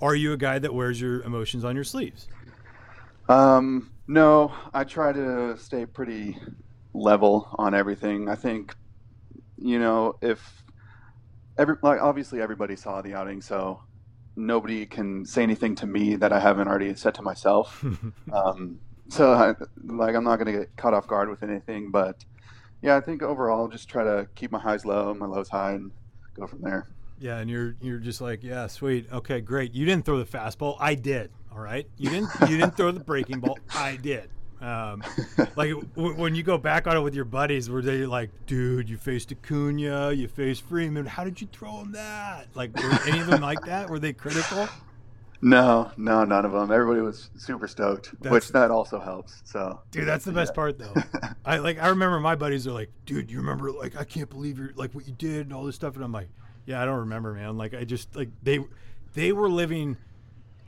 Are 0.00 0.16
you 0.16 0.32
a 0.32 0.36
guy 0.36 0.58
that 0.58 0.74
wears 0.74 1.00
your 1.00 1.22
emotions 1.22 1.64
on 1.64 1.76
your 1.76 1.84
sleeves? 1.84 2.26
Um, 3.28 3.92
no, 4.08 4.52
I 4.74 4.82
try 4.82 5.12
to 5.12 5.56
stay 5.56 5.86
pretty 5.86 6.36
level 6.92 7.46
on 7.56 7.72
everything. 7.72 8.28
I 8.28 8.34
think, 8.34 8.74
you 9.58 9.78
know, 9.78 10.16
if 10.20 10.64
every 11.56 11.76
like 11.84 12.00
obviously 12.02 12.40
everybody 12.40 12.74
saw 12.74 13.00
the 13.00 13.14
outing, 13.14 13.40
so 13.40 13.80
nobody 14.36 14.86
can 14.86 15.24
say 15.24 15.42
anything 15.42 15.74
to 15.76 15.86
me 15.86 16.16
that 16.16 16.32
I 16.32 16.40
haven't 16.40 16.68
already 16.68 16.94
said 16.94 17.14
to 17.16 17.22
myself. 17.22 17.84
um, 18.32 18.78
so 19.08 19.32
I, 19.32 19.54
like 19.84 20.14
I'm 20.14 20.24
not 20.24 20.36
gonna 20.36 20.52
get 20.52 20.76
caught 20.76 20.94
off 20.94 21.06
guard 21.06 21.28
with 21.28 21.42
anything, 21.42 21.90
but 21.90 22.24
yeah, 22.80 22.96
I 22.96 23.00
think 23.00 23.22
overall 23.22 23.68
just 23.68 23.88
try 23.88 24.04
to 24.04 24.26
keep 24.34 24.50
my 24.50 24.58
highs 24.58 24.84
low, 24.84 25.10
and 25.10 25.18
my 25.18 25.26
lows 25.26 25.48
high, 25.48 25.72
and 25.72 25.92
go 26.34 26.46
from 26.46 26.62
there. 26.62 26.88
Yeah, 27.18 27.38
and 27.38 27.48
you're 27.48 27.76
you're 27.80 27.98
just 27.98 28.20
like, 28.20 28.42
yeah, 28.42 28.66
sweet, 28.66 29.06
okay, 29.12 29.40
great. 29.40 29.74
You 29.74 29.84
didn't 29.86 30.04
throw 30.04 30.18
the 30.18 30.24
fastball, 30.24 30.76
I 30.80 30.94
did. 30.94 31.30
All 31.52 31.60
right, 31.60 31.86
you 31.98 32.10
didn't 32.10 32.30
you 32.48 32.56
didn't 32.56 32.76
throw 32.76 32.90
the 32.90 33.00
breaking 33.00 33.40
ball, 33.40 33.58
I 33.74 33.96
did. 33.96 34.30
Um, 34.62 35.02
like 35.56 35.70
w- 35.96 36.14
when 36.14 36.34
you 36.34 36.42
go 36.42 36.56
back 36.56 36.86
on 36.86 36.96
it 36.96 37.00
with 37.00 37.14
your 37.14 37.24
buddies, 37.24 37.68
were 37.68 37.82
they 37.82 38.06
like, 38.06 38.30
dude, 38.46 38.88
you 38.88 38.96
faced 38.96 39.32
Acuna, 39.32 40.12
you 40.12 40.28
faced 40.28 40.62
Freeman, 40.62 41.04
how 41.04 41.24
did 41.24 41.40
you 41.40 41.48
throw 41.52 41.80
him 41.80 41.92
that? 41.92 42.46
Like, 42.54 42.74
were 42.76 42.98
any 43.08 43.18
of 43.20 43.26
them 43.26 43.40
like 43.42 43.64
that? 43.66 43.90
Were 43.90 43.98
they 43.98 44.12
critical? 44.12 44.68
No, 45.44 45.90
no, 45.96 46.24
none 46.24 46.44
of 46.44 46.52
them. 46.52 46.70
Everybody 46.70 47.00
was 47.00 47.28
super 47.36 47.66
stoked, 47.66 48.12
That's- 48.20 48.30
which 48.32 48.48
that 48.50 48.70
also 48.70 49.00
helps. 49.00 49.42
So, 49.44 49.80
Dude, 49.90 50.06
that's 50.06 50.24
the 50.24 50.30
best 50.32 50.54
part 50.54 50.78
though. 50.78 50.94
I 51.44 51.58
like 51.58 51.82
I 51.82 51.88
remember 51.88 52.20
my 52.20 52.36
buddies 52.36 52.64
are 52.68 52.72
like, 52.72 52.90
dude, 53.06 53.28
you 53.28 53.38
remember 53.38 53.72
like 53.72 53.96
I 53.96 54.04
can't 54.04 54.30
believe 54.30 54.58
you're 54.58 54.70
like 54.76 54.94
what 54.94 55.08
you 55.08 55.12
did 55.14 55.46
and 55.46 55.52
all 55.52 55.64
this 55.64 55.74
stuff, 55.74 55.96
and 55.96 56.04
I'm 56.04 56.12
like, 56.12 56.28
yeah, 56.64 56.80
I 56.80 56.84
don't 56.84 57.00
remember, 57.00 57.34
man. 57.34 57.58
Like 57.58 57.74
I 57.74 57.82
just 57.82 58.14
like 58.14 58.28
they 58.44 58.60
they 59.14 59.32
were 59.32 59.48
living 59.50 59.96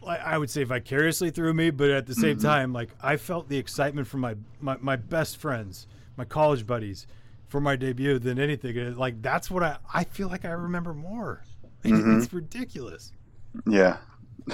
I 0.07 0.39
would 0.39 0.51
say 0.51 0.65
vicariously 0.65 1.31
through 1.31 1.55
me, 1.55 1.71
but 1.71 1.91
at 1.91 2.07
the 2.07 2.15
same 2.15 2.39
time, 2.39 2.73
like 2.73 2.91
I 3.03 3.17
felt 3.17 3.49
the 3.49 3.59
excitement 3.59 4.07
from 4.07 4.21
my, 4.21 4.37
my 4.61 4.77
my 4.81 4.97
best 4.97 5.37
friends, 5.37 5.87
my 6.17 6.25
college 6.25 6.67
buddies, 6.67 7.07
for 7.49 7.61
my 7.61 7.77
debut 7.77 8.19
than 8.19 8.39
anything. 8.39 8.77
And, 8.79 8.97
Like 8.97 9.23
that's 9.23 9.51
what 9.51 9.63
I 9.63 9.79
I 9.93 10.05
feel 10.05 10.29
like 10.29 10.45
I 10.45 10.51
remember 10.51 10.95
more. 10.95 11.43
It's 11.87 12.33
ridiculous 12.33 13.13
yeah. 13.67 13.99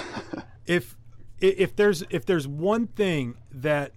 if 0.65 0.95
if 1.39 1.75
there's 1.75 2.03
if 2.09 2.25
there's 2.25 2.47
one 2.47 2.87
thing 2.87 3.35
that 3.51 3.93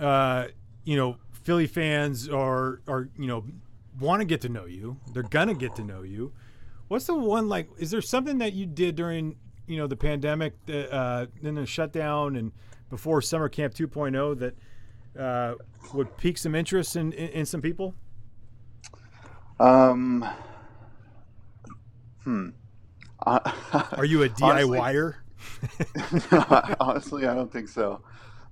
uh, 0.00 0.48
you 0.84 0.96
know 0.96 1.18
Philly 1.32 1.66
fans 1.66 2.28
are 2.28 2.80
are 2.88 3.08
you 3.18 3.26
know 3.26 3.44
want 4.00 4.20
to 4.20 4.24
get 4.24 4.40
to 4.42 4.48
know 4.48 4.64
you, 4.64 4.98
they're 5.12 5.22
gonna 5.22 5.54
get 5.54 5.76
to 5.76 5.84
know 5.84 6.02
you. 6.02 6.32
What's 6.88 7.06
the 7.06 7.14
one 7.14 7.48
like? 7.48 7.68
Is 7.78 7.90
there 7.90 8.02
something 8.02 8.38
that 8.38 8.52
you 8.52 8.66
did 8.66 8.96
during 8.96 9.36
you 9.66 9.76
know 9.76 9.86
the 9.86 9.96
pandemic, 9.96 10.54
uh, 10.68 11.26
then 11.42 11.54
the 11.54 11.66
shutdown, 11.66 12.36
and 12.36 12.52
before 12.90 13.20
summer 13.22 13.48
camp 13.48 13.74
2.0 13.74 14.38
that 14.38 14.54
uh, 15.20 15.54
would 15.92 16.16
pique 16.16 16.38
some 16.38 16.54
interest 16.54 16.96
in, 16.96 17.12
in, 17.12 17.28
in 17.30 17.46
some 17.46 17.60
people? 17.62 17.94
Um. 19.60 20.26
Hmm. 22.24 22.48
I- 23.26 23.88
Are 23.96 24.04
you 24.04 24.22
a 24.24 24.30
Honestly- 24.42 24.78
DIYer? 24.78 25.14
Honestly, 26.80 27.26
I 27.26 27.34
don't 27.34 27.52
think 27.52 27.68
so. 27.68 28.02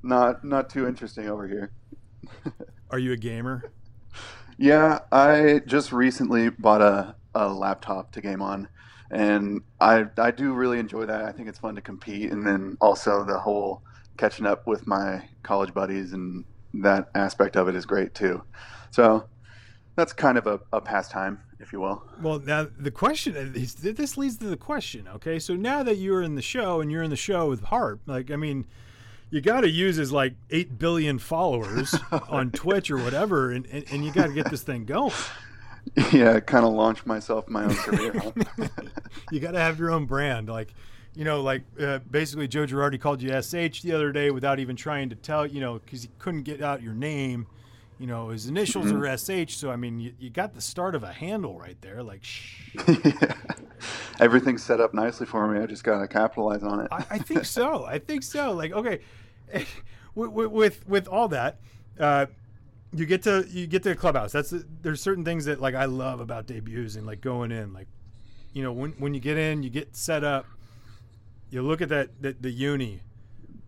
Not 0.03 0.45
not 0.45 0.69
too 0.71 0.87
interesting 0.87 1.29
over 1.29 1.47
here. 1.49 1.73
Are 2.91 2.99
you 2.99 3.13
a 3.13 3.17
gamer? 3.17 3.71
Yeah, 4.59 5.01
I 5.11 5.63
just 5.67 5.93
recently 5.93 6.51
bought 6.51 6.83
a, 6.83 7.15
a 7.35 7.49
laptop 7.49 8.13
to 8.13 8.21
game 8.21 8.43
on, 8.43 8.69
and 9.13 9.63
I 9.81 10.07
I 10.19 10.31
do 10.31 10.55
really 10.55 10.79
enjoy 10.79 11.07
that. 11.07 11.25
I 11.25 11.33
think 11.33 11.49
it's 11.49 11.59
fun 11.59 11.75
to 11.77 11.81
compete, 11.81 12.33
and 12.33 12.45
then 12.45 12.77
also 12.81 13.25
the 13.25 13.39
whole 13.39 13.83
catching 14.17 14.47
up 14.47 14.67
with 14.67 14.87
my 14.87 15.23
college 15.43 15.73
buddies 15.73 16.13
and 16.13 16.45
that 16.75 17.11
aspect 17.15 17.57
of 17.57 17.69
it 17.69 17.75
is 17.75 17.87
great 17.87 18.15
too. 18.15 18.43
So 18.91 19.27
that's 19.97 20.13
kind 20.13 20.39
of 20.39 20.47
a, 20.47 20.61
a 20.73 20.81
pastime, 20.81 21.41
if 21.61 21.73
you 21.73 21.81
will. 21.81 22.03
Well, 22.21 22.39
now 22.39 22.67
the 22.79 22.91
question 22.91 23.37
uh, 23.37 23.59
is, 23.59 23.75
this 23.75 24.17
leads 24.17 24.39
to 24.39 24.47
the 24.47 24.57
question. 24.57 25.07
Okay, 25.17 25.39
so 25.39 25.55
now 25.55 25.83
that 25.83 25.97
you're 25.97 26.23
in 26.23 26.35
the 26.35 26.43
show 26.43 26.81
and 26.81 26.91
you're 26.91 27.03
in 27.03 27.11
the 27.11 27.17
show 27.17 27.49
with 27.49 27.65
Harp, 27.65 28.01
like 28.07 28.31
I 28.31 28.37
mean, 28.37 28.67
you 29.31 29.41
got 29.41 29.63
to 29.63 29.69
use 29.69 29.97
his 29.97 30.13
like 30.13 30.35
eight 30.51 30.79
billion 30.79 31.19
followers 31.19 31.95
on 32.29 32.51
Twitch 32.51 32.91
or 32.91 32.99
whatever, 32.99 33.51
and, 33.51 33.67
and, 33.67 33.85
and 33.91 34.05
you 34.05 34.13
got 34.13 34.29
to 34.29 34.33
get 34.33 34.51
this 34.51 34.63
thing 34.63 34.85
going. 34.85 35.13
Yeah, 36.13 36.41
kind 36.41 36.65
of 36.65 36.73
launched 36.73 37.07
myself 37.07 37.49
my 37.49 37.65
own 37.65 37.75
career. 37.75 38.13
huh? 38.15 38.33
You 39.31 39.41
got 39.41 39.53
to 39.53 39.59
have 39.59 39.79
your 39.79 39.91
own 39.91 40.07
brand, 40.07 40.49
like. 40.49 40.75
You 41.15 41.27
know, 41.27 41.43
like 41.43 41.61
uh, 41.79 41.99
basically, 42.11 42.49
Joe 42.49 42.65
Girardi 42.65 42.99
called 42.99 43.21
you 43.21 43.29
SH 43.31 43.83
the 43.83 43.93
other 43.93 44.13
day 44.13 44.31
without 44.31 44.59
even 44.59 44.77
trying 44.77 45.11
to 45.11 45.15
tell. 45.15 45.47
You 45.47 45.61
know, 45.61 45.79
because 45.79 46.05
he 46.05 46.09
couldn't 46.19 46.45
get 46.45 46.63
out 46.63 46.81
your 46.83 46.95
name. 46.95 47.47
You 47.99 48.07
know, 48.07 48.31
his 48.31 48.47
initials 48.47 48.91
are 48.91 49.19
SH. 49.19 49.57
So 49.57 49.71
I 49.71 49.77
mean, 49.77 50.01
you, 50.01 50.15
you 50.19 50.31
got 50.31 50.55
the 50.55 50.63
start 50.63 50.95
of 50.95 51.03
a 51.03 51.13
handle 51.13 51.59
right 51.59 51.77
there. 51.83 52.03
Like, 52.03 52.25
shh. 52.25 52.75
Everything's 54.21 54.63
set 54.63 54.81
up 54.81 54.95
nicely 54.95 55.27
for 55.27 55.47
me. 55.47 55.61
I 55.61 55.67
just 55.67 55.85
gotta 55.85 56.09
capitalize 56.09 56.63
on 56.63 56.81
it. 56.81 56.89
I, 56.91 57.05
I 57.11 57.19
think 57.19 57.45
so. 57.45 57.85
I 57.85 57.99
think 57.99 58.23
so. 58.23 58.53
Like, 58.53 58.73
okay, 58.73 59.01
with 60.15 60.31
with, 60.31 60.89
with 60.89 61.09
all 61.09 61.29
that, 61.29 61.59
uh, 62.01 62.25
you 62.95 63.07
get 63.07 63.23
to 63.23 63.47
you 63.49 63.67
get 63.67 63.83
to 63.85 63.91
the 63.91 63.95
clubhouse. 63.95 64.33
That's 64.33 64.53
there's 64.83 65.01
certain 65.01 65.25
things 65.25 65.47
that 65.47 65.61
like 65.61 65.75
I 65.75 65.87
love 65.87 66.21
about 66.21 66.47
debuts 66.47 66.97
and 66.97 67.07
like 67.07 67.21
going 67.21 67.51
in. 67.51 67.73
Like, 67.73 67.89
you 68.53 68.63
know, 68.63 68.73
when 68.73 68.93
when 68.93 69.15
you 69.15 69.21
get 69.21 69.39
in, 69.39 69.63
you 69.63 69.71
get 69.71 69.97
set 69.97 70.25
up. 70.25 70.47
You 71.51 71.63
look 71.63 71.81
at 71.81 71.89
that 71.89 72.11
the, 72.21 72.37
the 72.39 72.51
uni. 72.51 73.01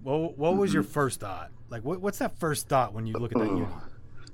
What 0.03 0.37
what 0.37 0.57
was 0.57 0.75
your 0.75 0.83
first 0.83 1.21
thought? 1.21 1.51
Like, 1.71 1.85
what, 1.85 2.01
what's 2.01 2.19
that 2.19 2.39
first 2.39 2.69
thought 2.69 2.93
when 2.93 3.07
you 3.07 3.15
look 3.15 3.33
at 3.33 3.39
that 3.39 3.49
uni? 3.49 3.63
Ooh. 3.63 3.69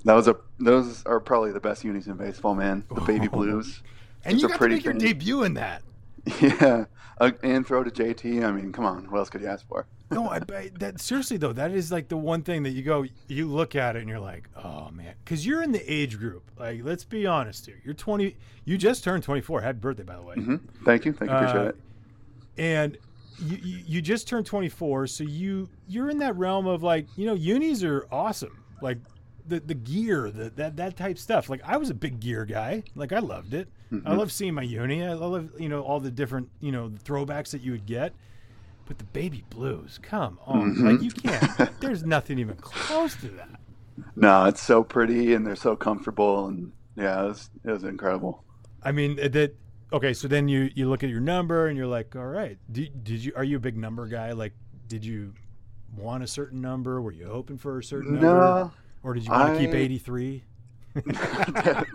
That 0.03 0.13
was 0.13 0.27
a 0.27 0.35
those 0.59 1.05
are 1.05 1.19
probably 1.19 1.51
the 1.51 1.59
best 1.59 1.83
unis 1.83 2.07
in 2.07 2.15
baseball, 2.15 2.55
man. 2.55 2.83
The 2.93 3.01
baby 3.07 3.27
blues. 3.27 3.81
And 4.23 4.33
It's 4.33 4.43
you 4.43 4.49
got 4.49 4.55
to 4.55 4.59
pretty 4.59 4.75
make 4.75 4.83
your 4.85 4.93
debut 4.93 5.43
in 5.43 5.53
that. 5.55 5.83
Yeah, 6.39 6.85
uh, 7.19 7.31
and 7.41 7.65
throw 7.65 7.83
to 7.83 7.89
JT. 7.89 8.45
I 8.45 8.51
mean, 8.51 8.71
come 8.71 8.85
on, 8.85 9.09
what 9.09 9.17
else 9.17 9.31
could 9.31 9.41
you 9.41 9.47
ask 9.47 9.67
for? 9.67 9.87
No, 10.11 10.27
I, 10.29 10.41
I 10.53 10.71
that 10.79 10.99
seriously 10.99 11.37
though, 11.37 11.53
that 11.53 11.71
is 11.71 11.91
like 11.91 12.09
the 12.09 12.17
one 12.17 12.41
thing 12.43 12.63
that 12.63 12.71
you 12.71 12.83
go, 12.83 13.05
you 13.27 13.47
look 13.47 13.75
at 13.75 13.95
it 13.95 13.99
and 13.99 14.09
you're 14.09 14.19
like, 14.19 14.49
oh 14.55 14.89
man, 14.91 15.15
because 15.23 15.45
you're 15.45 15.63
in 15.63 15.71
the 15.71 15.91
age 15.91 16.19
group. 16.19 16.43
Like, 16.59 16.81
let's 16.83 17.05
be 17.05 17.25
honest 17.25 17.65
here. 17.65 17.81
You're 17.83 17.93
20. 17.93 18.35
You 18.65 18.77
just 18.77 19.03
turned 19.03 19.23
24. 19.23 19.61
Happy 19.61 19.79
birthday, 19.79 20.03
by 20.03 20.15
the 20.17 20.21
way. 20.21 20.35
hmm 20.35 20.55
Thank 20.83 21.05
you, 21.05 21.13
thank 21.13 21.31
you, 21.31 21.37
appreciate 21.37 21.61
Uh, 21.61 21.69
it. 21.69 21.75
And 22.57 22.97
you, 23.39 23.57
you 23.57 23.83
you 23.87 24.01
just 24.01 24.27
turned 24.27 24.45
24, 24.45 25.07
so 25.07 25.23
you 25.23 25.69
you're 25.87 26.09
in 26.09 26.19
that 26.19 26.35
realm 26.35 26.67
of 26.67 26.83
like, 26.83 27.07
you 27.17 27.25
know, 27.25 27.33
unis 27.33 27.83
are 27.83 28.05
awesome. 28.11 28.63
Like 28.81 28.97
the 29.47 29.59
the 29.61 29.73
gear, 29.73 30.29
the 30.29 30.49
that 30.51 30.75
that 30.75 30.97
type 30.97 31.17
stuff. 31.17 31.49
Like 31.49 31.61
I 31.65 31.77
was 31.77 31.89
a 31.89 31.93
big 31.95 32.19
gear 32.19 32.45
guy. 32.45 32.83
Like 32.95 33.11
I 33.13 33.19
loved 33.19 33.53
it. 33.53 33.67
I 34.05 34.13
love 34.13 34.31
seeing 34.31 34.53
my 34.53 34.61
uni. 34.61 35.03
I 35.03 35.13
love 35.13 35.49
you 35.59 35.67
know 35.69 35.81
all 35.81 35.99
the 35.99 36.11
different 36.11 36.49
you 36.61 36.71
know 36.71 36.89
throwbacks 37.03 37.51
that 37.51 37.61
you 37.61 37.71
would 37.71 37.85
get. 37.85 38.13
But 38.91 38.97
the 38.97 39.05
baby 39.05 39.45
blues, 39.49 40.01
come 40.01 40.37
on! 40.45 40.75
Mm-hmm. 40.75 40.85
Like 40.85 41.01
you 41.01 41.11
can't. 41.11 41.71
there's 41.79 42.03
nothing 42.03 42.39
even 42.39 42.57
close 42.57 43.15
to 43.21 43.29
that. 43.29 43.47
No, 44.17 44.43
it's 44.43 44.61
so 44.61 44.83
pretty 44.83 45.33
and 45.33 45.47
they're 45.47 45.55
so 45.55 45.77
comfortable, 45.77 46.47
and 46.47 46.73
yeah, 46.97 47.23
it 47.23 47.27
was 47.29 47.49
it 47.63 47.71
was 47.71 47.83
incredible. 47.85 48.43
I 48.83 48.91
mean 48.91 49.17
uh, 49.17 49.29
that. 49.29 49.55
Okay, 49.93 50.11
so 50.11 50.27
then 50.27 50.49
you 50.49 50.71
you 50.75 50.89
look 50.89 51.05
at 51.05 51.09
your 51.09 51.21
number 51.21 51.67
and 51.67 51.77
you're 51.77 51.87
like, 51.87 52.17
all 52.17 52.25
right, 52.25 52.57
did, 52.69 53.01
did 53.05 53.23
you 53.23 53.31
are 53.37 53.45
you 53.45 53.55
a 53.55 53.61
big 53.61 53.77
number 53.77 54.07
guy? 54.07 54.33
Like, 54.33 54.51
did 54.89 55.05
you 55.05 55.35
want 55.95 56.21
a 56.21 56.27
certain 56.27 56.59
number? 56.59 57.01
Were 57.01 57.13
you 57.13 57.27
hoping 57.27 57.57
for 57.57 57.79
a 57.79 57.83
certain 57.85 58.15
number, 58.15 58.27
No, 58.27 58.71
or 59.03 59.13
did 59.13 59.23
you 59.23 59.31
want 59.31 59.57
to 59.57 59.65
keep 59.65 59.73
83? 59.73 60.43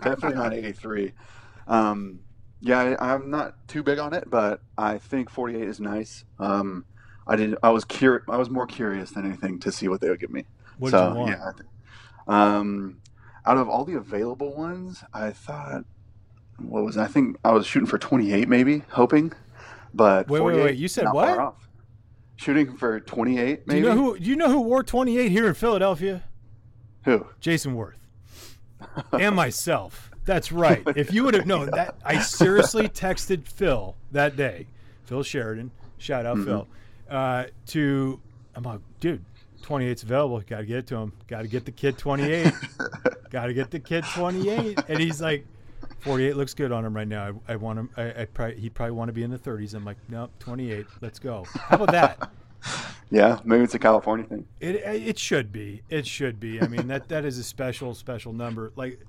definitely 0.01 0.33
not 0.33 0.51
83. 0.51 1.13
Um, 1.67 2.21
yeah, 2.61 2.95
I, 2.99 3.13
I'm 3.13 3.29
not 3.29 3.67
too 3.67 3.83
big 3.83 3.99
on 3.99 4.13
it, 4.13 4.29
but 4.29 4.61
I 4.77 4.97
think 4.97 5.29
48 5.29 5.61
is 5.61 5.79
nice. 5.79 6.25
Um, 6.39 6.85
I 7.27 7.35
did. 7.35 7.55
I 7.61 7.69
was 7.69 7.83
cur- 7.85 8.23
I 8.29 8.37
was 8.37 8.49
more 8.49 8.65
curious 8.65 9.11
than 9.11 9.25
anything 9.25 9.59
to 9.59 9.71
see 9.71 9.87
what 9.87 10.01
they 10.01 10.09
would 10.09 10.19
give 10.19 10.31
me. 10.31 10.45
What 10.79 10.91
did 10.91 10.97
you 11.09 11.15
want? 11.15 11.29
yeah, 11.31 11.51
um, 12.27 13.01
out 13.45 13.57
of 13.57 13.67
all 13.69 13.85
the 13.85 13.95
available 13.95 14.55
ones, 14.55 15.03
I 15.13 15.31
thought 15.31 15.83
what 16.59 16.83
was? 16.83 16.97
I 16.97 17.07
think 17.07 17.37
I 17.43 17.51
was 17.51 17.65
shooting 17.65 17.87
for 17.87 17.97
28, 17.97 18.47
maybe 18.47 18.83
hoping, 18.89 19.33
but 19.93 20.27
Wait, 20.27 20.41
wait, 20.41 20.55
wait, 20.57 20.77
you 20.77 20.87
said 20.87 21.07
what? 21.11 21.55
Shooting 22.37 22.77
for 22.77 22.99
28, 22.99 23.67
Do 23.67 23.75
you 23.75 23.81
know 23.83 23.95
who? 23.95 24.19
Do 24.19 24.25
you 24.25 24.35
know 24.35 24.49
who 24.49 24.61
wore 24.61 24.83
28 24.83 25.31
here 25.31 25.47
in 25.47 25.53
Philadelphia? 25.55 26.23
Who? 27.05 27.25
Jayson 27.41 27.75
Werth 27.75 27.95
and 29.19 29.35
myself. 29.35 30.06
That's 30.27 30.51
right. 30.51 30.83
If 30.95 31.11
you 31.11 31.23
would 31.23 31.33
have 31.33 31.47
known 31.47 31.71
that, 31.71 31.95
I 32.05 32.19
seriously 32.21 32.87
texted 32.87 33.47
Phil 33.47 33.95
that 34.11 34.35
day, 34.35 34.67
Phil 35.05 35.23
Sheridan, 35.23 35.71
shout 35.97 36.25
out 36.25 36.37
Phil, 36.37 36.67
uh, 37.09 37.45
to 37.67 38.19
I'm 38.55 38.63
like, 38.63 38.81
dude, 38.99 39.23
28's 39.63 40.03
available. 40.03 40.41
Got 40.41 40.59
to 40.59 40.65
get 40.65 40.77
it 40.77 40.87
to 40.87 40.97
him. 40.97 41.13
Got 41.27 41.43
to 41.43 41.47
get 41.47 41.65
the 41.65 41.71
kid 41.71 41.97
28. 41.97 42.51
Got 43.29 43.45
to 43.47 43.53
get 43.53 43.71
the 43.71 43.79
kid 43.79 44.03
28. 44.13 44.79
And 44.87 44.99
he's 44.99 45.21
like, 45.21 45.45
48 45.99 46.35
looks 46.35 46.53
good 46.53 46.71
on 46.71 46.83
him 46.83 46.95
right 46.95 47.07
now. 47.07 47.35
I, 47.47 47.53
I 47.53 47.55
want 47.55 47.79
him. 47.79 47.89
I, 47.97 48.21
I 48.21 48.25
probably 48.25 48.59
he 48.59 48.69
probably 48.69 48.93
want 48.93 49.09
to 49.09 49.13
be 49.13 49.23
in 49.23 49.31
the 49.31 49.37
30s. 49.37 49.73
I'm 49.73 49.85
like, 49.85 49.97
nope, 50.09 50.31
28. 50.39 50.85
Let's 51.01 51.19
go. 51.19 51.45
How 51.53 51.75
about 51.75 51.91
that? 51.91 52.31
Yeah, 53.09 53.39
maybe 53.45 53.63
it's 53.63 53.73
a 53.73 53.79
California 53.79 54.25
thing. 54.25 54.45
It 54.59 54.75
it 54.75 55.17
should 55.17 55.53
be. 55.53 55.81
It 55.89 56.05
should 56.05 56.41
be. 56.41 56.61
I 56.61 56.67
mean 56.67 56.87
that 56.87 57.07
that 57.07 57.23
is 57.23 57.37
a 57.37 57.43
special 57.43 57.95
special 57.95 58.33
number. 58.33 58.73
Like, 58.75 58.99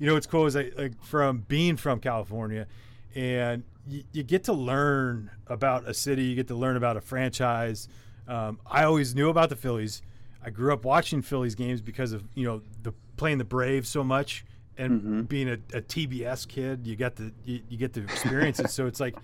you 0.00 0.06
know, 0.06 0.14
what's 0.14 0.26
cool 0.26 0.46
is 0.46 0.56
I, 0.56 0.72
like 0.76 1.00
from 1.04 1.44
being 1.46 1.76
from 1.76 2.00
California, 2.00 2.66
and 3.14 3.62
you, 3.86 4.02
you 4.12 4.22
get 4.22 4.44
to 4.44 4.52
learn 4.52 5.30
about 5.46 5.86
a 5.86 5.94
city. 5.94 6.24
You 6.24 6.34
get 6.34 6.48
to 6.48 6.54
learn 6.54 6.76
about 6.76 6.96
a 6.96 7.00
franchise. 7.00 7.86
Um, 8.26 8.58
I 8.66 8.84
always 8.84 9.14
knew 9.14 9.28
about 9.28 9.50
the 9.50 9.56
Phillies. 9.56 10.00
I 10.42 10.48
grew 10.50 10.72
up 10.72 10.84
watching 10.84 11.20
Phillies 11.20 11.54
games 11.54 11.82
because 11.82 12.12
of 12.12 12.24
you 12.34 12.44
know 12.44 12.62
the 12.82 12.94
playing 13.18 13.38
the 13.38 13.44
Braves 13.44 13.90
so 13.90 14.02
much 14.02 14.44
and 14.78 15.28
being 15.28 15.48
a, 15.48 15.54
a 15.74 15.82
TBS 15.82 16.48
kid. 16.48 16.86
You 16.86 16.96
got 16.96 17.16
the 17.16 17.32
you, 17.44 17.60
you 17.68 17.76
get 17.76 17.92
to 17.92 18.02
experience 18.02 18.58
it. 18.58 18.70
So 18.70 18.86
it's 18.86 19.00
like 19.00 19.16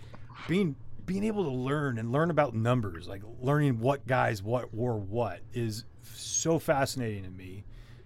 being 0.47 0.77
being 1.07 1.25
able 1.25 1.45
to 1.45 1.51
learn 1.51 1.99
and 1.99 2.13
learn 2.13 2.31
about 2.31 2.55
numbers, 2.55 3.09
like 3.09 3.23
learning 3.41 3.81
what 3.81 4.07
guys 4.07 4.43
what 4.43 4.75
wore 4.75 4.99
what, 4.99 5.41
is 5.55 5.85
so 6.03 6.59
fascinating 6.59 7.25
to 7.25 7.31
me. 7.31 7.65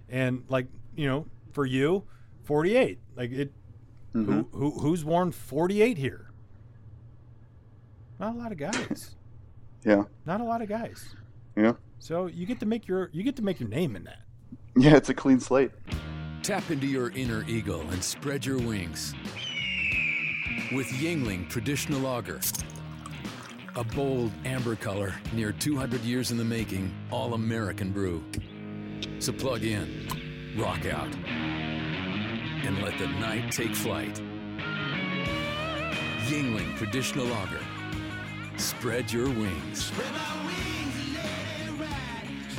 And 0.09 0.45
like 0.49 0.69
you 0.95 1.09
know, 1.09 1.27
for 1.50 1.67
you, 1.67 2.05
forty 2.50 2.75
eight, 2.76 2.99
like 3.14 3.30
it. 3.30 3.52
Who, 4.12 4.26
mm-hmm. 4.26 4.59
who 4.59 4.73
who's 4.73 5.04
worn 5.04 5.30
forty 5.30 5.83
eight 5.83 5.97
here? 5.97 6.33
Not 8.19 8.35
a 8.35 8.38
lot 8.38 8.50
of 8.52 8.59
guys. 8.59 9.14
Yeah, 9.83 10.02
Not 10.26 10.42
a 10.42 10.45
lot 10.45 10.61
of 10.61 10.69
guys. 10.69 11.14
yeah, 11.57 11.73
So 12.00 12.26
you 12.26 12.45
get 12.45 12.61
to 12.61 12.66
make 12.66 12.87
your 12.87 13.09
you 13.14 13.23
get 13.23 13.35
to 13.37 13.42
make 13.42 13.59
your 13.61 13.69
name 13.71 13.97
in 13.97 14.04
that. 14.04 14.19
yeah. 14.76 14.95
It's 14.97 15.09
a 15.09 15.14
clean 15.14 15.40
slate. 15.40 15.71
Tap 16.42 16.71
into 16.71 16.87
your 16.87 17.09
inner 17.12 17.47
eagle 17.49 17.80
and 17.80 18.04
spread 18.04 18.45
your 18.45 18.59
wings. 18.59 19.14
With 20.73 20.87
Yuengling 20.88 21.49
Traditional 21.49 22.00
Lager. 22.00 22.40
A 23.76 23.83
bold 23.85 24.33
amber 24.45 24.76
color, 24.76 25.14
near 25.33 25.50
200 25.52 26.02
years 26.02 26.30
in 26.30 26.37
the 26.37 26.45
making, 26.45 26.92
all 27.11 27.33
American 27.33 27.90
brew. 27.90 28.23
So 29.19 29.33
plug 29.33 29.62
in, 29.62 30.09
rock 30.59 30.85
out, 30.85 31.09
and 32.64 32.83
let 32.83 32.99
the 32.99 33.07
night 33.07 33.50
take 33.52 33.75
flight. 33.75 34.21
Yuengling 36.26 36.76
Traditional 36.76 37.26
Lager. 37.26 37.61
Spread 38.57 39.12
your 39.12 39.29
wings. 39.29 39.90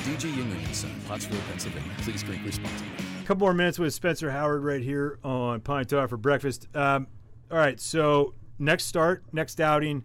D.G. 0.03 0.27
Yuengling 0.29 0.65
and 0.65 0.75
Son, 0.75 0.91
Pottsville, 1.07 1.39
Pennsylvania. 1.49 1.91
Please 1.99 2.23
drink 2.23 2.43
responsibly. 2.43 2.87
A 3.21 3.25
couple 3.25 3.45
more 3.45 3.53
minutes 3.53 3.77
with 3.77 3.93
Spencer 3.93 4.31
Howard 4.31 4.63
right 4.63 4.81
here 4.81 5.19
on 5.23 5.61
Pine 5.61 5.85
Tar 5.85 6.07
for 6.07 6.17
breakfast. 6.17 6.67
Um, 6.75 7.07
all 7.51 7.57
right, 7.57 7.79
so 7.79 8.33
next 8.57 8.85
start, 8.85 9.23
next 9.31 9.61
outing. 9.61 10.03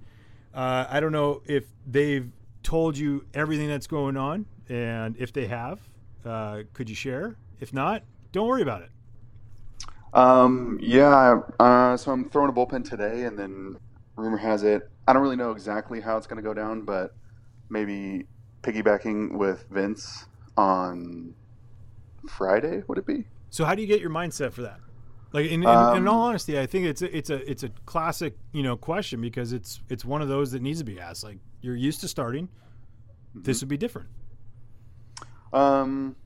Uh, 0.55 0.87
I 0.89 1.01
don't 1.01 1.13
know 1.13 1.43
if 1.47 1.65
they've 1.87 2.31
told 2.63 2.99
you 2.99 3.25
everything 3.35 3.69
that's 3.69 3.87
going 3.87 4.17
on, 4.17 4.47
and 4.69 5.17
if 5.19 5.33
they 5.33 5.47
have, 5.47 5.81
uh, 6.25 6.63
could 6.73 6.89
you 6.89 6.95
share? 6.95 7.37
If 7.61 7.73
not, 7.73 8.03
don't 8.33 8.47
worry 8.47 8.63
about 8.63 8.83
it. 8.83 8.91
Um, 10.13 10.79
yeah. 10.81 11.41
Uh, 11.59 11.97
so 11.97 12.13
I'm 12.13 12.29
throwing 12.31 12.51
a 12.51 12.53
bullpen 12.53 12.89
today, 12.89 13.25
and 13.25 13.39
then 13.39 13.77
rumor 14.17 14.39
has 14.39 14.63
it. 14.63 14.89
I 15.07 15.13
don't 15.13 15.23
really 15.23 15.37
know 15.37 15.53
exactly 15.53 16.01
how 16.01 16.17
it's 16.17 16.27
going 16.27 16.43
to 16.43 16.43
go 16.43 16.55
down, 16.55 16.83
but 16.83 17.15
maybe 17.69 18.27
piggybacking 18.63 19.37
with 19.37 19.65
Vince 19.71 20.27
on 20.57 21.35
Friday. 22.29 22.83
Would 22.89 22.99
it 22.99 23.07
be? 23.07 23.25
So 23.51 23.65
how 23.65 23.75
do 23.75 23.83
you 23.83 23.89
get 23.89 24.01
your 24.01 24.11
mindset 24.11 24.53
for 24.53 24.63
that? 24.63 24.81
Like 25.33 25.47
in, 25.47 25.55
in, 25.55 25.61
in 25.63 25.67
Um, 25.69 26.09
all 26.09 26.23
honesty, 26.23 26.59
I 26.59 26.67
think 26.67 26.87
it's 26.87 27.03
a, 27.03 27.17
it's 27.17 27.31
a 27.31 27.51
it's 27.51 27.63
a 27.63 27.69
classic 27.85 28.39
you 28.53 28.63
know 28.63 28.77
question 28.77 29.21
because 29.21 29.53
it's 29.53 29.81
it's 29.89 30.05
one 30.05 30.23
of 30.23 30.29
those 30.29 30.53
that 30.53 30.63
needs 30.63 30.79
to 30.79 30.85
be 30.85 30.99
asked. 30.99 31.25
Like 31.25 31.39
you're 31.61 31.77
used 31.77 32.01
to 32.03 32.09
starting, 32.09 32.49
this 33.35 33.61
would 33.61 33.69
be 33.69 33.77
different. 33.77 34.09
Um, 35.53 36.17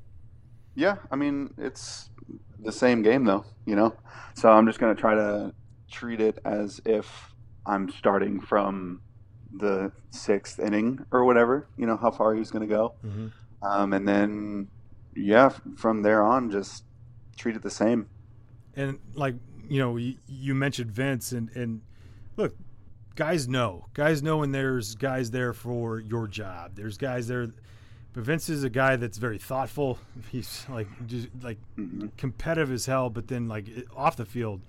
yeah, 0.74 0.96
I 1.10 1.16
mean 1.16 1.54
it's 1.58 2.09
the 2.62 2.72
same 2.72 3.02
game 3.02 3.24
though, 3.24 3.44
you 3.66 3.76
know. 3.76 3.94
So 4.34 4.50
I'm 4.50 4.66
just 4.66 4.78
gonna 4.78 4.94
try 4.94 5.14
to 5.14 5.52
treat 5.90 6.20
it 6.20 6.38
as 6.44 6.80
if 6.84 7.34
I'm 7.66 7.90
starting 7.90 8.40
from 8.40 9.00
the 9.52 9.92
sixth 10.10 10.58
inning 10.60 11.04
or 11.10 11.24
whatever. 11.24 11.66
You 11.76 11.86
know 11.86 11.96
how 11.96 12.10
far 12.10 12.34
he's 12.34 12.50
gonna 12.50 12.66
go, 12.66 12.94
Mhm. 13.04 13.32
um, 13.62 13.92
and 13.92 14.06
then 14.06 14.68
yeah, 15.14 15.48
from 15.76 16.02
there 16.02 16.22
on, 16.22 16.50
just 16.50 16.84
treat 17.36 17.56
it 17.56 17.62
the 17.62 17.70
same. 17.70 18.06
and 18.76 18.98
like 19.14 19.34
you 19.68 19.78
know 19.80 19.96
you, 19.96 20.14
you 20.28 20.54
mentioned 20.54 20.90
Vince 20.92 21.32
and 21.32 21.50
and 21.56 21.80
look 22.36 22.54
guys 23.16 23.48
know 23.48 23.86
guys 23.94 24.22
know 24.22 24.38
when 24.38 24.52
there's 24.52 24.94
guys 24.94 25.32
there 25.32 25.52
for 25.52 25.98
your 25.98 26.28
job 26.28 26.76
there's 26.76 26.96
guys 26.96 27.26
there 27.26 27.48
but 28.12 28.24
Vince 28.24 28.48
is 28.48 28.64
a 28.64 28.70
guy 28.70 28.96
that's 28.96 29.18
very 29.18 29.38
thoughtful. 29.38 29.98
He's 30.30 30.66
like 30.68 30.88
just 31.06 31.28
like 31.42 31.58
competitive 32.16 32.72
as 32.72 32.86
hell 32.86 33.10
but 33.10 33.28
then 33.28 33.48
like 33.48 33.66
off 33.96 34.16
the 34.16 34.24
field 34.24 34.60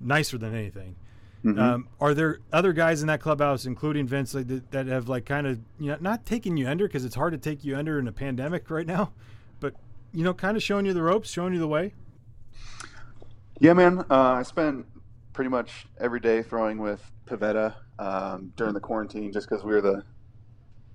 nicer 0.00 0.38
than 0.38 0.54
anything. 0.54 0.96
Um, 1.42 1.88
are 1.98 2.12
there 2.12 2.40
other 2.52 2.74
guys 2.74 3.00
in 3.00 3.06
that 3.06 3.22
clubhouse 3.22 3.64
including 3.64 4.06
Vince 4.06 4.34
like, 4.34 4.46
that, 4.48 4.70
that 4.72 4.86
have 4.88 5.08
like 5.08 5.24
kind 5.24 5.46
of 5.46 5.58
you 5.78 5.90
know 5.90 5.96
not 5.98 6.26
taking 6.26 6.58
you 6.58 6.68
under 6.68 6.86
because 6.86 7.04
it's 7.06 7.14
hard 7.14 7.32
to 7.32 7.38
take 7.38 7.64
you 7.64 7.76
under 7.76 7.98
in 7.98 8.06
a 8.06 8.12
pandemic 8.12 8.68
right 8.70 8.86
now 8.86 9.12
but 9.58 9.74
you 10.12 10.22
know 10.22 10.34
kind 10.34 10.54
of 10.56 10.62
showing 10.62 10.84
you 10.84 10.92
the 10.92 11.02
ropes 11.02 11.30
showing 11.30 11.54
you 11.54 11.58
the 11.58 11.68
way? 11.68 11.94
Yeah, 13.60 13.74
man. 13.74 14.00
Uh, 14.10 14.32
I 14.38 14.42
spent 14.42 14.86
pretty 15.34 15.50
much 15.50 15.86
every 16.00 16.18
day 16.18 16.42
throwing 16.42 16.78
with 16.78 17.02
Pivetta 17.26 17.74
um, 17.98 18.52
during 18.56 18.72
the 18.72 18.80
quarantine, 18.80 19.32
just 19.32 19.48
because 19.48 19.64
we 19.64 19.72
were 19.72 19.82
the 19.82 20.02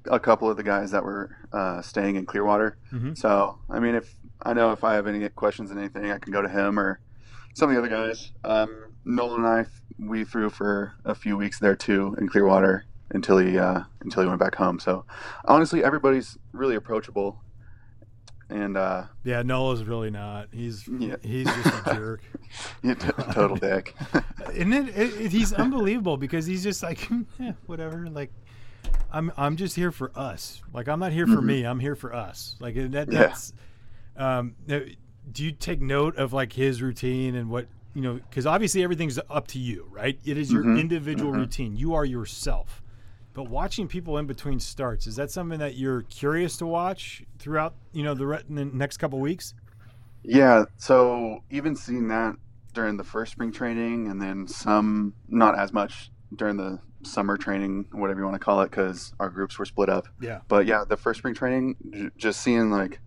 a 0.09 0.19
couple 0.19 0.49
of 0.49 0.57
the 0.57 0.63
guys 0.63 0.91
that 0.91 1.03
were 1.03 1.35
uh, 1.53 1.81
staying 1.81 2.15
in 2.15 2.25
Clearwater. 2.25 2.77
Mhm. 2.93 3.17
So, 3.17 3.57
I 3.69 3.79
mean, 3.79 3.95
if 3.95 4.15
I 4.41 4.53
know 4.53 4.71
if 4.71 4.83
I 4.83 4.93
have 4.95 5.07
any 5.07 5.27
questions 5.29 5.71
and 5.71 5.79
anything, 5.79 6.11
I 6.11 6.17
can 6.19 6.31
go 6.33 6.41
to 6.41 6.49
him 6.49 6.79
or 6.79 6.99
some 7.53 7.69
of 7.69 7.75
the 7.75 7.79
other 7.81 7.89
guys. 7.89 8.31
Um, 8.43 8.69
Nola 9.05 9.35
and 9.35 9.47
I, 9.47 9.65
we 9.99 10.23
threw 10.25 10.49
for 10.49 10.93
a 11.05 11.15
few 11.15 11.37
weeks 11.37 11.59
there 11.59 11.75
too 11.75 12.15
in 12.19 12.27
Clearwater 12.27 12.85
until 13.11 13.37
he 13.37 13.57
uh, 13.57 13.81
until 14.01 14.23
he 14.23 14.27
went 14.27 14.39
back 14.39 14.55
home. 14.55 14.79
So, 14.79 15.05
honestly, 15.45 15.83
everybody's 15.83 16.37
really 16.53 16.75
approachable, 16.75 17.39
and 18.49 18.75
uh, 18.77 19.03
Yeah, 19.23 19.41
Nola's 19.43 19.83
really 19.83 20.11
not. 20.11 20.49
He's 20.51 20.87
Yeah. 20.87 21.15
he's 21.23 21.45
just 21.47 21.87
a 21.87 21.95
jerk. 21.95 22.21
t- 22.83 22.93
total 23.33 23.55
dick. 23.57 23.95
And 24.55 24.73
it, 24.73 24.89
it, 24.89 25.21
it- 25.21 25.31
he's 25.31 25.51
unbelievable 25.53 26.17
because 26.17 26.45
he's 26.45 26.63
just 26.63 26.83
like, 26.83 27.09
eh, 27.41 27.53
whatever. 27.65 28.07
Like, 28.09 28.31
I'm 29.11 29.31
I'm 29.37 29.55
just 29.55 29.75
here 29.75 29.91
for 29.91 30.11
us. 30.15 30.61
Like, 30.73 30.87
I'm 30.87 30.99
not 30.99 31.11
here 31.11 31.27
for 31.27 31.37
mm-hmm. 31.37 31.47
me. 31.47 31.63
I'm 31.63 31.79
here 31.79 31.95
for 31.95 32.13
us. 32.13 32.55
Like 32.59 32.75
that 32.75 33.11
Yeah. 33.11 33.19
that's. 33.19 33.53
Um, 34.17 34.55
do 34.67 35.43
you 35.43 35.51
take 35.51 35.81
note 35.81 36.15
of 36.17 36.31
like 36.33 36.53
his 36.53 36.81
routine 36.81 37.35
and 37.35 37.49
what 37.49 37.67
you 37.93 38.01
know? 38.01 38.15
Because 38.15 38.45
obviously 38.45 38.83
everything's 38.83 39.19
up 39.29 39.47
to 39.47 39.59
you, 39.59 39.87
right? 39.91 40.19
It 40.23 40.37
is 40.37 40.51
your 40.51 40.63
mm-hmm. 40.63 40.77
individual 40.77 41.31
mm-hmm. 41.31 41.41
routine. 41.41 41.75
You 41.75 41.93
are 41.95 42.05
yourself. 42.05 42.81
But 43.33 43.49
watching 43.49 43.89
people 43.89 44.17
in 44.17 44.27
between 44.27 44.61
starts 44.61 45.07
is 45.07 45.17
that 45.17 45.29
something 45.29 45.59
that 45.59 45.75
you're 45.75 46.03
curious 46.03 46.55
to 46.57 46.65
watch 46.65 47.23
throughout 47.37 47.75
you 47.91 48.03
know 48.03 48.13
the, 48.13 48.25
re- 48.25 48.43
the 48.49 48.65
next 48.65 48.97
couple 48.97 49.19
weeks? 49.19 49.53
Yeah, 50.23 50.65
so 50.77 51.43
even 51.51 51.75
seeing 51.75 52.07
that 52.07 52.35
during 52.73 52.97
the 52.97 53.03
first 53.03 53.31
spring 53.31 53.51
training, 53.51 54.09
and 54.09 54.21
then 54.21 54.47
some, 54.47 55.13
not 55.27 55.57
as 55.57 55.71
much 55.71 56.11
during 56.35 56.57
the 56.57 56.79
summer 57.05 57.37
training, 57.37 57.85
whatever 57.91 58.19
you 58.19 58.25
want 58.25 58.35
to 58.35 58.43
call 58.43 58.61
it, 58.61 58.71
because 58.71 59.13
our 59.19 59.29
groups 59.29 59.57
were 59.59 59.65
split 59.65 59.89
up. 59.89 60.07
Yeah. 60.21 60.39
But 60.47 60.65
yeah, 60.65 60.83
the 60.87 60.97
first 60.97 61.19
spring 61.19 61.33
training, 61.33 61.75
j- 61.91 62.09
just 62.17 62.41
seeing 62.41 62.69
like 62.71 62.99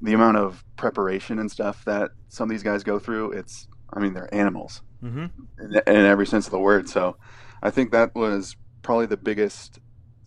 the 0.00 0.12
amount 0.12 0.36
of 0.36 0.64
preparation 0.76 1.38
and 1.38 1.50
stuff 1.50 1.84
that 1.86 2.10
some 2.28 2.44
of 2.44 2.50
these 2.50 2.62
guys 2.62 2.82
go 2.84 2.98
through, 2.98 3.32
it's, 3.32 3.68
I 3.92 4.00
mean, 4.00 4.12
they're 4.14 4.32
animals 4.34 4.82
Mm-hmm. 5.04 5.26
in, 5.60 5.74
in 5.86 6.04
every 6.06 6.26
sense 6.26 6.46
of 6.46 6.50
the 6.52 6.58
word. 6.58 6.88
So 6.88 7.16
I 7.62 7.70
think 7.70 7.92
that 7.92 8.14
was 8.14 8.56
probably 8.82 9.06
the 9.06 9.16
biggest 9.18 9.78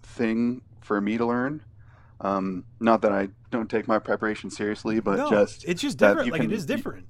thing 0.04 0.62
for 0.82 1.02
me 1.02 1.18
to 1.18 1.26
learn. 1.26 1.64
Um, 2.22 2.66
not 2.80 3.02
that 3.02 3.12
I 3.12 3.30
don't 3.50 3.70
take 3.70 3.88
my 3.88 3.98
preparation 4.00 4.50
seriously, 4.52 5.00
but 5.00 5.18
no, 5.18 5.30
just 5.30 5.66
it's 5.66 5.82
just 5.82 5.98
different. 5.98 6.32
Like 6.32 6.42
it 6.42 6.46
can- 6.46 6.52
is 6.52 6.66
different. 6.66 7.08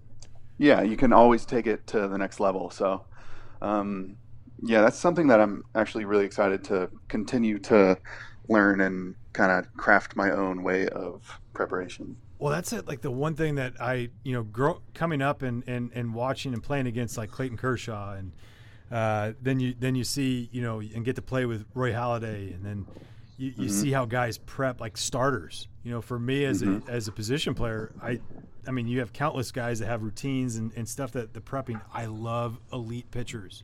yeah, 0.58 0.82
you 0.82 0.95
can 0.98 1.12
always 1.12 1.45
take 1.45 1.67
it 1.67 1.86
to 1.88 2.08
the 2.08 2.17
next 2.17 2.39
level. 2.39 2.69
So, 2.69 3.06
um, 3.62 4.15
yeah, 4.63 4.82
that's 4.82 4.98
something 4.98 5.28
that 5.28 5.39
I'm 5.39 5.63
actually 5.76 6.06
really 6.06 6.26
excited 6.26 6.63
to 6.65 6.89
continue 7.08 7.60
to 7.60 7.98
learn 8.48 8.82
and 8.82 9.15
kind 9.34 9.52
of 9.52 9.72
craft 9.78 10.15
my 10.15 10.32
own 10.32 10.63
way 10.63 10.88
of 10.88 11.39
preparation. 11.54 12.17
Well, 12.39 12.52
that's 12.52 12.72
it. 12.74 12.88
Like 12.88 13.02
the 13.02 13.12
one 13.12 13.36
thing 13.36 13.56
that 13.56 13.74
I, 13.80 14.10
you 14.24 14.34
know, 14.34 14.43
grow, 14.43 14.82
coming 14.93 15.22
up 15.22 15.41
and, 15.41 15.63
and, 15.67 15.91
and 15.93 16.13
watching 16.13 16.54
and 16.54 16.63
playing 16.63 16.88
against 16.88 17.17
like 17.17 17.32
Clayton 17.32 17.58
Kershaw, 17.58 18.13
and 18.13 18.32
uh, 18.89 19.34
then 19.41 19.60
you 19.60 19.76
then 19.78 19.95
you 19.95 20.04
see, 20.04 20.50
you 20.52 20.62
know, 20.62 20.80
and 20.80 21.04
get 21.04 21.15
to 21.17 21.22
play 21.22 21.45
with 21.45 21.65
Roy 21.74 21.91
Halladay, 21.91 22.54
and 22.54 22.65
then 22.65 22.86
you, 23.38 23.54
you 23.58 23.69
see 23.69 23.91
how 23.91 24.06
guys 24.06 24.38
prep 24.38 24.80
like 24.80 24.98
starters. 24.98 25.67
You 25.84 25.91
know, 25.91 26.02
for 26.02 26.17
me 26.17 26.45
as 26.45 26.63
a 26.63 26.82
as 26.88 27.08
a 27.10 27.12
position 27.12 27.54
player, 27.54 27.91
I, 28.02 28.22
I 28.65 28.72
mean, 28.72 28.88
you 28.88 29.00
have 29.00 29.12
countless 29.12 29.52
guys 29.52 29.80
that 29.80 29.88
have 29.88 30.02
routines 30.02 30.56
and, 30.56 30.72
and 30.78 30.88
stuff 30.88 31.12
that 31.12 31.34
the 31.34 31.41
prepping. 31.41 31.82
I 31.93 32.06
love 32.06 32.58
elite 32.72 33.12
pitchers 33.12 33.63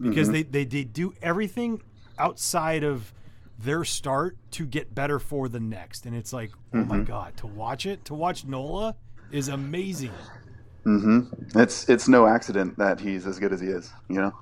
because 0.00 0.30
they, 0.30 0.42
they 0.42 0.64
they 0.64 0.84
do 0.84 1.12
everything 1.22 1.82
outside 2.18 2.84
of 2.84 3.12
their 3.58 3.84
start 3.84 4.36
to 4.52 4.64
get 4.66 4.94
better 4.94 5.18
for 5.18 5.48
the 5.48 5.60
next. 5.60 6.06
And 6.06 6.16
it's 6.16 6.32
like, 6.32 6.50
oh 6.72 6.84
my 6.84 7.00
God, 7.00 7.36
to 7.38 7.46
watch 7.46 7.86
it, 7.86 8.04
to 8.06 8.14
watch 8.14 8.44
Nola 8.44 8.96
is 9.30 9.48
amazing. 9.48 10.12
Mm-hmm. 10.86 11.58
It's 11.58 11.88
it's 11.88 12.08
no 12.08 12.26
accident 12.26 12.78
that 12.78 13.00
he's 13.00 13.26
as 13.26 13.38
good 13.38 13.52
as 13.52 13.60
he 13.60 13.68
is. 13.68 13.92
You 14.08 14.22
know. 14.22 14.32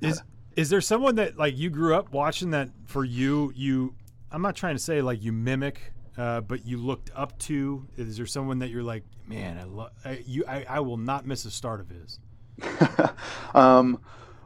Is 0.00 0.22
is 0.56 0.70
there 0.70 0.80
someone 0.80 1.16
that 1.16 1.36
like 1.36 1.56
you 1.56 1.70
grew 1.70 1.94
up 1.94 2.12
watching 2.12 2.50
that 2.50 2.68
for 2.84 3.04
you 3.04 3.52
you 3.54 3.94
I'm 4.30 4.42
not 4.42 4.56
trying 4.56 4.74
to 4.74 4.82
say 4.82 5.02
like 5.02 5.22
you 5.22 5.32
mimic 5.32 5.92
uh, 6.16 6.40
but 6.40 6.64
you 6.64 6.78
looked 6.78 7.10
up 7.14 7.38
to 7.40 7.86
is 7.96 8.16
there 8.16 8.26
someone 8.26 8.58
that 8.60 8.70
you're 8.70 8.82
like 8.82 9.04
man 9.26 9.58
I 9.58 9.64
love 9.64 9.90
you 10.26 10.44
I, 10.46 10.64
I 10.68 10.80
will 10.80 10.96
not 10.96 11.26
miss 11.26 11.44
a 11.44 11.50
start 11.50 11.80
of 11.80 11.88
his 11.88 12.18
um, 13.54 14.00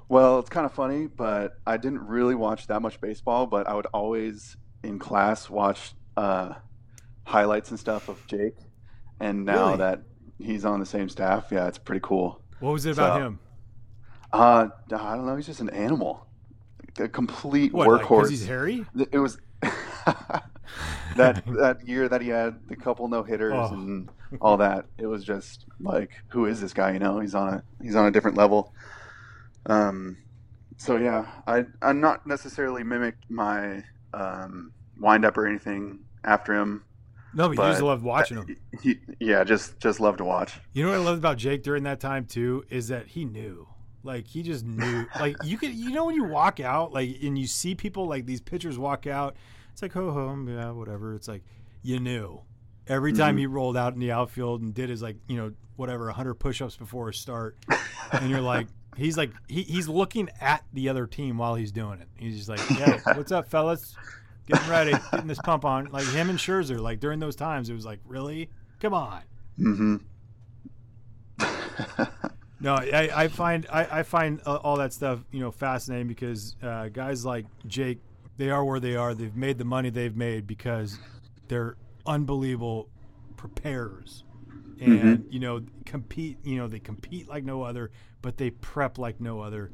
well, 0.09 0.39
it's 0.39 0.51
kind 0.51 0.65
of 0.67 0.73
funny, 0.73 1.07
but 1.07 1.59
I 1.67 1.77
didn't 1.77 2.07
really 2.07 2.35
watch 2.35 2.67
that 2.69 2.81
much 2.81 3.01
baseball. 3.01 3.47
But 3.47 3.69
I 3.69 3.75
would 3.75 3.87
always 3.93 4.57
in 4.83 4.99
class 4.99 5.51
watch 5.51 5.93
uh, 6.17 6.55
highlights 7.25 7.71
and 7.71 7.79
stuff 7.79 8.09
of 8.09 8.25
Jake. 8.27 8.55
And 9.21 9.45
now 9.45 9.67
Really? 9.67 9.79
that 9.79 10.03
he's 10.39 10.65
on 10.65 10.79
the 10.81 10.87
same 10.87 11.09
staff, 11.09 11.49
yeah, 11.51 11.67
it's 11.67 11.79
pretty 11.79 12.01
cool. 12.03 12.41
what 12.61 12.73
was 12.73 12.87
it 12.87 12.93
about 12.93 13.19
So- 13.19 13.27
him 13.27 13.39
Uh, 14.33 14.69
I 14.93 15.17
don't 15.17 15.27
know. 15.27 15.37
He's 15.37 15.47
just 15.47 15.61
an 15.61 15.71
animal, 15.71 16.27
a 17.01 17.09
complete 17.09 17.73
what 17.73 17.89
like, 17.89 18.03
'cause 18.03 18.27
workhorse. 18.27 18.31
he's 18.31 18.47
hairy 18.47 18.87
It 19.13 19.19
was 19.19 19.39
that 21.17 21.43
that 21.47 21.87
year 21.87 22.09
that 22.09 22.21
he 22.21 22.29
had 22.29 22.69
the 22.69 22.77
couple 22.77 23.09
no 23.09 23.23
hitters 23.23 23.55
Oh. 23.55 23.73
and 23.75 24.09
all 24.41 24.57
that. 24.59 24.87
It 24.99 25.07
was 25.07 25.25
just 25.25 25.65
like, 25.81 26.11
who 26.29 26.47
is 26.47 26.61
this 26.61 26.73
guy? 26.73 26.93
You 26.93 26.99
know, 26.99 27.19
he's 27.21 27.35
on 27.35 27.55
a 27.55 27.63
he's 27.83 27.97
on 27.97 28.07
a 28.07 28.11
different 28.11 28.37
level. 28.37 28.73
Um, 29.69 30.17
so 30.77 30.97
yeah, 30.97 31.27
I 31.47 31.65
I'm 31.83 32.01
not 32.01 32.27
necessarily 32.27 32.83
mimicked 32.83 33.31
my 33.31 33.85
um, 34.15 34.73
wind 34.99 35.25
up 35.25 35.37
or 35.37 35.47
anything 35.47 36.01
after 36.25 36.55
him. 36.55 36.85
no 37.35 37.49
but, 37.49 37.51
you 37.51 37.69
just 37.69 37.81
but- 37.81 37.87
loved 37.87 38.03
watching 38.03 38.39
him 38.39 38.57
He, 38.83 38.99
yeah, 39.21 39.45
just 39.45 39.79
just 39.79 40.01
love 40.01 40.17
to 40.19 40.25
watch. 40.25 40.59
You 40.73 40.85
know 40.85 40.91
what 40.91 41.01
I 41.01 41.03
loved 41.03 41.19
about 41.19 41.37
Jake 41.37 41.63
during 41.63 41.83
that 41.85 42.01
time 42.01 42.25
too 42.25 42.65
is 42.71 42.89
that 42.89 43.09
he 43.09 43.25
knew. 43.25 43.69
Like 44.03 44.27
he 44.27 44.43
just 44.43 44.65
knew. 44.65 45.07
Like 45.19 45.37
you 45.45 45.59
could, 45.59 45.75
you 45.75 45.91
know, 45.91 46.07
when 46.07 46.15
you 46.15 46.25
walk 46.25 46.61
out, 46.61 46.93
like 46.93 47.17
and 47.23 47.37
you 47.37 47.47
see 47.47 47.75
people 47.75 48.07
like 48.07 48.25
these 48.25 48.41
pitchers 48.41 48.79
walk 48.79 49.07
out, 49.07 49.37
it's 49.73 49.83
like 49.83 49.93
ho 49.93 50.11
ho, 50.13 50.45
yeah, 50.49 50.71
whatever. 50.71 51.15
It's 51.15 51.29
like 51.29 51.43
you 51.83 51.99
knew 52.01 52.41
every 52.87 53.13
time 53.13 53.37
he 53.37 53.47
rolled 53.47 53.77
out 53.77 53.93
in 53.93 54.01
the 54.01 54.13
outfield 54.13 54.63
and 54.63 54.73
did 54.73 54.89
his 54.89 55.03
like 55.03 55.17
you 55.27 55.37
know 55.37 55.53
whatever 55.77 56.07
100 56.07 56.35
push-ups 56.35 56.77
before 56.77 57.09
a 57.09 57.15
start, 57.15 57.57
and 58.13 58.31
you're 58.31 58.41
like. 58.41 58.69
He's 58.99 59.17
like 59.17 59.31
he, 59.47 59.63
he's 59.63 59.89
looking 59.89 60.29
at 60.41 60.65
the 60.73 60.89
other 60.89 61.07
team 61.07 61.39
while 61.39 61.55
he's 61.55 61.73
doing 61.73 62.01
it. 62.01 62.09
He's 62.17 62.37
just 62.37 62.49
like, 62.49 62.61
"Yeah, 62.79 62.99
what's 63.17 63.33
up, 63.33 63.49
fellas? 63.49 63.95
Getting 64.47 64.69
ready, 64.69 64.93
getting 65.13 65.29
this 65.29 65.39
pump 65.39 65.65
on." 65.65 65.87
Like 65.87 66.07
him 66.09 66.29
and 66.31 66.39
Scherzer, 66.39 66.81
like 66.81 67.01
during 67.01 67.21
those 67.21 67.37
times, 67.37 67.71
it 67.71 67.75
was 67.75 67.87
like, 67.87 68.01
"Really? 68.05 68.51
Come 68.81 68.95
on." 68.95 69.23
Mm-hmm. 69.59 69.97
No, 72.61 72.75
I, 72.75 73.11
I 73.15 73.29
find 73.29 73.67
I, 73.73 74.01
I 74.01 74.03
find 74.03 74.41
uh, 74.45 74.57
all 74.57 74.77
that 74.79 74.93
stuff 74.93 75.21
you 75.31 75.41
know 75.41 75.53
fascinating 75.53 76.09
because 76.09 76.57
uh, 76.63 76.89
guys 76.89 77.25
like 77.25 77.47
Jake, 77.67 78.01
they 78.37 78.51
are 78.51 78.65
where 78.65 78.81
they 78.81 78.97
are. 78.97 79.15
They've 79.15 79.37
made 79.37 79.59
the 79.59 79.65
money 79.65 79.91
they've 79.91 80.17
made 80.17 80.47
because 80.47 80.99
they're 81.47 81.77
unbelievable 82.05 82.89
preparers, 83.37 84.25
and 84.81 85.27
you 85.31 85.41
know 85.41 85.63
compete. 85.85 86.39
You 86.45 86.57
know 86.59 86.69
they 86.69 86.79
compete 86.81 87.29
like 87.29 87.45
no 87.45 87.63
other, 87.63 87.91
but 88.23 88.37
they 88.37 88.51
prep 88.51 88.99
like 88.99 89.21
no 89.21 89.41
other, 89.41 89.71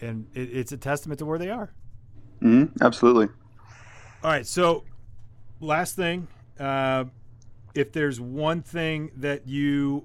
and 0.00 0.26
it, 0.34 0.50
it's 0.52 0.72
a 0.72 0.76
testament 0.76 1.18
to 1.18 1.26
where 1.26 1.38
they 1.38 1.50
are. 1.50 1.72
hmm 2.40 2.64
Absolutely. 2.80 3.28
All 4.22 4.30
right, 4.30 4.46
so 4.46 4.84
last 5.60 5.96
thing, 5.96 6.28
uh, 6.58 7.04
if 7.74 7.92
there's 7.92 8.20
one 8.20 8.62
thing 8.62 9.10
that 9.16 9.46
you 9.46 10.04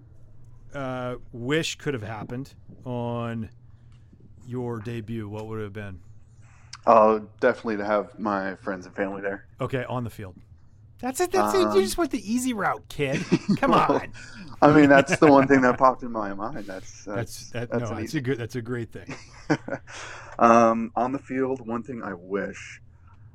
uh, 0.74 1.16
wish 1.32 1.76
could 1.76 1.94
have 1.94 2.04
happened 2.04 2.54
on 2.86 3.50
your 4.46 4.80
debut, 4.80 5.28
what 5.30 5.48
would 5.48 5.60
it 5.60 5.64
have 5.64 5.74
been? 5.74 6.00
Oh, 6.86 7.28
definitely 7.40 7.78
to 7.78 7.86
have 7.86 8.18
my 8.20 8.56
friends 8.56 8.86
and 8.86 8.96
family 8.96 9.22
there. 9.22 9.46
Okay, 9.62 9.84
on 9.86 10.04
the 10.04 10.10
field. 10.10 10.36
That's 11.02 11.20
it. 11.22 11.32
That's 11.32 11.54
it. 11.54 11.60
You 11.60 11.68
Um, 11.68 11.82
just 11.82 11.98
went 11.98 12.12
the 12.12 12.32
easy 12.34 12.54
route, 12.54 12.84
kid. 12.90 13.24
Come 13.58 13.74
on. 13.74 14.12
I 14.62 14.74
mean, 14.74 14.90
that's 14.90 15.18
the 15.18 15.28
one 15.28 15.48
thing 15.48 15.62
that 15.62 15.78
popped 15.78 16.04
in 16.04 16.12
my 16.12 16.34
mind. 16.34 16.66
That's 16.66 17.04
That's 17.06 17.50
that's, 17.52 17.70
that. 17.70 17.72
no, 17.80 17.80
that's 17.90 18.02
easy 18.02 18.18
a 18.18 18.22
good. 18.22 18.38
That's 18.38 18.56
a 18.56 18.62
great 18.62 18.92
thing. 18.92 19.16
um, 20.40 20.92
on 20.96 21.12
the 21.12 21.20
field, 21.20 21.66
one 21.66 21.84
thing 21.84 22.02
I 22.04 22.14
wish, 22.14 22.82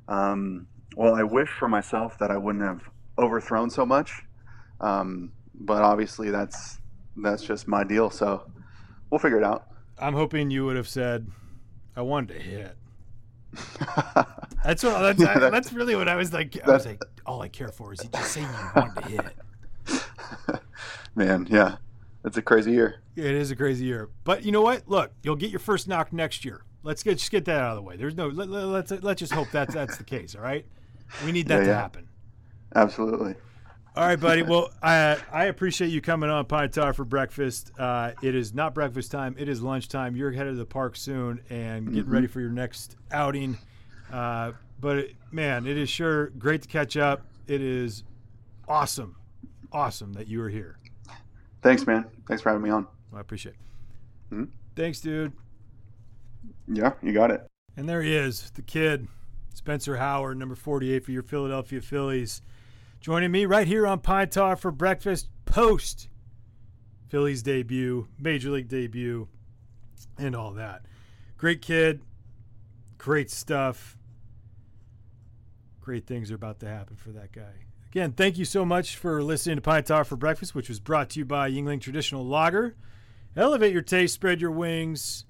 um, 0.09 0.67
well, 0.97 1.15
I 1.15 1.23
wish 1.23 1.49
for 1.49 1.69
myself 1.69 2.19
that 2.19 2.31
I 2.31 2.37
wouldn't 2.37 2.65
have 2.65 2.83
overthrown 3.19 3.71
so 3.71 3.87
much, 3.87 4.13
um, 4.81 5.33
but 5.55 5.83
obviously 5.83 6.31
that's 6.31 6.79
that's 7.17 7.43
just 7.43 7.67
my 7.67 7.85
deal. 7.85 8.11
So 8.11 8.51
we'll 9.11 9.19
figure 9.19 9.39
it 9.39 9.45
out. 9.45 9.69
I'm 9.99 10.15
hoping 10.15 10.51
you 10.51 10.67
would 10.67 10.77
have 10.77 10.89
said, 10.89 11.27
"I 11.97 12.03
wanted 12.03 12.35
to 12.35 12.41
hit." 12.41 12.77
That's 14.65 14.83
what. 14.83 14.99
That's, 15.01 15.21
Yeah, 15.21 15.39
that- 15.39 15.53
that's 15.53 15.73
really 15.73 15.95
what 15.97 16.09
I 16.09 16.17
was 16.17 16.33
like. 16.33 16.57
I 16.67 16.71
was 16.73 16.87
like, 16.87 17.03
all 17.27 17.43
I 17.43 17.49
care 17.49 17.69
for 17.69 17.93
is 17.93 18.03
you 18.03 18.11
just 18.11 18.33
say 18.33 18.41
you 18.41 18.49
want 18.75 18.97
to 18.97 19.03
hit. 19.09 20.61
Man, 21.15 21.47
yeah, 21.51 21.77
it's 22.25 22.37
a 22.37 22.43
crazy 22.43 22.73
year. 22.73 23.01
It 23.17 23.27
is 23.27 23.51
a 23.51 23.57
crazy 23.57 23.85
year, 23.85 24.09
but 24.25 24.45
you 24.45 24.51
know 24.53 24.63
what? 24.63 24.89
Look, 24.89 25.13
you'll 25.23 25.37
get 25.37 25.51
your 25.51 25.61
first 25.61 25.87
knock 25.87 26.13
next 26.13 26.45
year. 26.45 26.63
Let's 26.83 27.03
get 27.03 27.19
just 27.19 27.31
get 27.31 27.45
that 27.45 27.61
out 27.61 27.71
of 27.71 27.77
the 27.77 27.83
way. 27.83 27.97
There's 27.97 28.17
no. 28.17 28.29
Let, 28.29 28.49
let, 28.49 28.65
let's 28.65 28.91
let's 29.03 29.21
just 29.21 29.33
hope 29.33 29.51
that's 29.53 29.75
that's 29.75 29.97
the 29.97 30.05
case. 30.05 30.35
All 30.35 30.43
right. 30.43 30.67
We 31.25 31.33
need 31.33 31.47
that 31.49 31.59
Yeah, 31.59 31.61
to 31.61 31.67
yeah. 31.71 31.81
happen. 31.81 32.09
Absolutely. 32.75 33.37
All 33.97 34.05
right, 34.05 34.19
buddy. 34.19 34.43
Well, 34.43 34.71
I 34.83 35.17
I 35.33 35.45
appreciate 35.45 35.89
you 35.89 36.01
coming 36.01 36.29
on 36.29 36.45
Pine 36.47 36.69
Tar 36.71 36.93
for 36.93 37.05
breakfast. 37.05 37.71
Uh, 37.79 38.11
it 38.23 38.35
is 38.35 38.53
not 38.53 38.75
breakfast 38.75 39.13
time. 39.13 39.37
It 39.39 39.49
is 39.49 39.63
lunchtime. 39.63 40.17
You're 40.17 40.33
headed 40.33 40.55
to 40.55 40.59
the 40.59 40.65
park 40.67 40.97
soon 40.97 41.41
and 41.49 41.93
getting 41.95 42.11
ready 42.11 42.27
for 42.27 42.41
your 42.41 42.51
next 42.51 42.97
outing. 43.13 43.57
Uh, 44.13 44.53
but 44.81 44.99
it, 44.99 45.17
man, 45.31 45.67
it 45.69 45.77
is 45.77 45.89
sure 45.89 46.27
great 46.31 46.63
to 46.63 46.69
catch 46.69 46.97
up. 46.97 47.23
It 47.47 47.61
is 47.61 48.03
awesome, 48.67 49.15
awesome 49.71 50.13
that 50.15 50.27
you 50.27 50.43
are 50.43 50.49
here. 50.49 50.77
Thanks, 51.63 51.87
man. 51.87 52.05
Thanks 52.27 52.43
for 52.43 52.49
having 52.49 52.63
me 52.65 52.71
on. 52.71 52.89
I 53.15 53.21
appreciate. 53.21 53.55
it. 54.31 54.35
Mhm. 54.35 54.49
Thanks, 54.75 55.01
dude. 55.01 55.33
Yeah, 56.67 56.95
you 57.01 57.13
got 57.13 57.31
it. 57.31 57.47
And 57.77 57.89
there 57.89 58.03
he 58.03 58.15
is, 58.17 58.51
the 58.55 58.63
kid, 58.63 59.07
Spencer 59.55 59.97
Howard, 59.99 60.37
number 60.37 60.57
48 60.57 61.05
for 61.05 61.13
your 61.13 61.23
Philadelphia 61.23 61.81
Phillies. 61.81 62.43
Joining 63.05 63.33
me 63.33 63.45
right 63.45 63.67
here 63.67 63.87
on 63.87 63.99
Pine 63.99 64.31
Tar 64.31 64.57
for 64.57 64.71
breakfast 64.71 65.29
post 65.45 66.09
Phillies 67.11 67.43
debut, 67.43 68.09
Major 68.19 68.49
League 68.49 68.69
debut, 68.69 69.29
and 70.17 70.35
all 70.35 70.53
that. 70.53 70.87
Great 71.37 71.61
kid, 71.61 72.01
great 72.97 73.31
stuff. 73.31 73.99
Great 75.83 76.07
things 76.07 76.31
are 76.31 76.37
about 76.37 76.61
to 76.61 76.67
happen 76.67 76.97
for 76.97 77.11
that 77.11 77.31
guy. 77.31 77.67
Again, 77.91 78.13
thank 78.13 78.39
you 78.39 78.47
so 78.47 78.65
much 78.65 78.97
for 78.97 79.23
listening 79.23 79.57
to 79.57 79.61
Pine 79.61 79.85
Tar 79.85 80.05
for 80.05 80.17
breakfast, 80.17 80.55
which 80.55 80.71
was 80.71 80.81
brought 80.81 81.11
to 81.11 81.19
you 81.19 81.27
by 81.27 81.51
Yuengling 81.51 81.83
Traditional 81.83 82.25
Lager. 82.25 82.75
Elevate 83.37 83.75
your 83.75 83.83
taste, 83.83 84.15
spread 84.15 84.41
your 84.41 84.51
wings. 84.51 85.27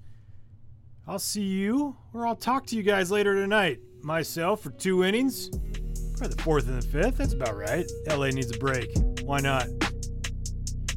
I'll 1.05 1.19
see 1.19 1.43
you, 1.43 1.97
or 2.13 2.25
I'll 2.25 2.37
talk 2.37 2.67
to 2.67 2.77
you 2.77 2.83
guys 2.83 3.11
later 3.11 3.35
tonight. 3.35 3.81
Myself 4.01 4.61
for 4.61 4.69
two 4.69 5.03
innings, 5.03 5.51
probably 6.15 6.35
the 6.35 6.41
fourth 6.43 6.67
and 6.67 6.81
the 6.81 6.87
fifth. 6.87 7.17
That's 7.17 7.33
about 7.33 7.55
right. 7.57 7.89
LA 8.07 8.27
needs 8.27 8.55
a 8.55 8.57
break. 8.57 8.89
Why 9.23 9.39
not? 9.39 9.67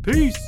Peace. 0.03 0.39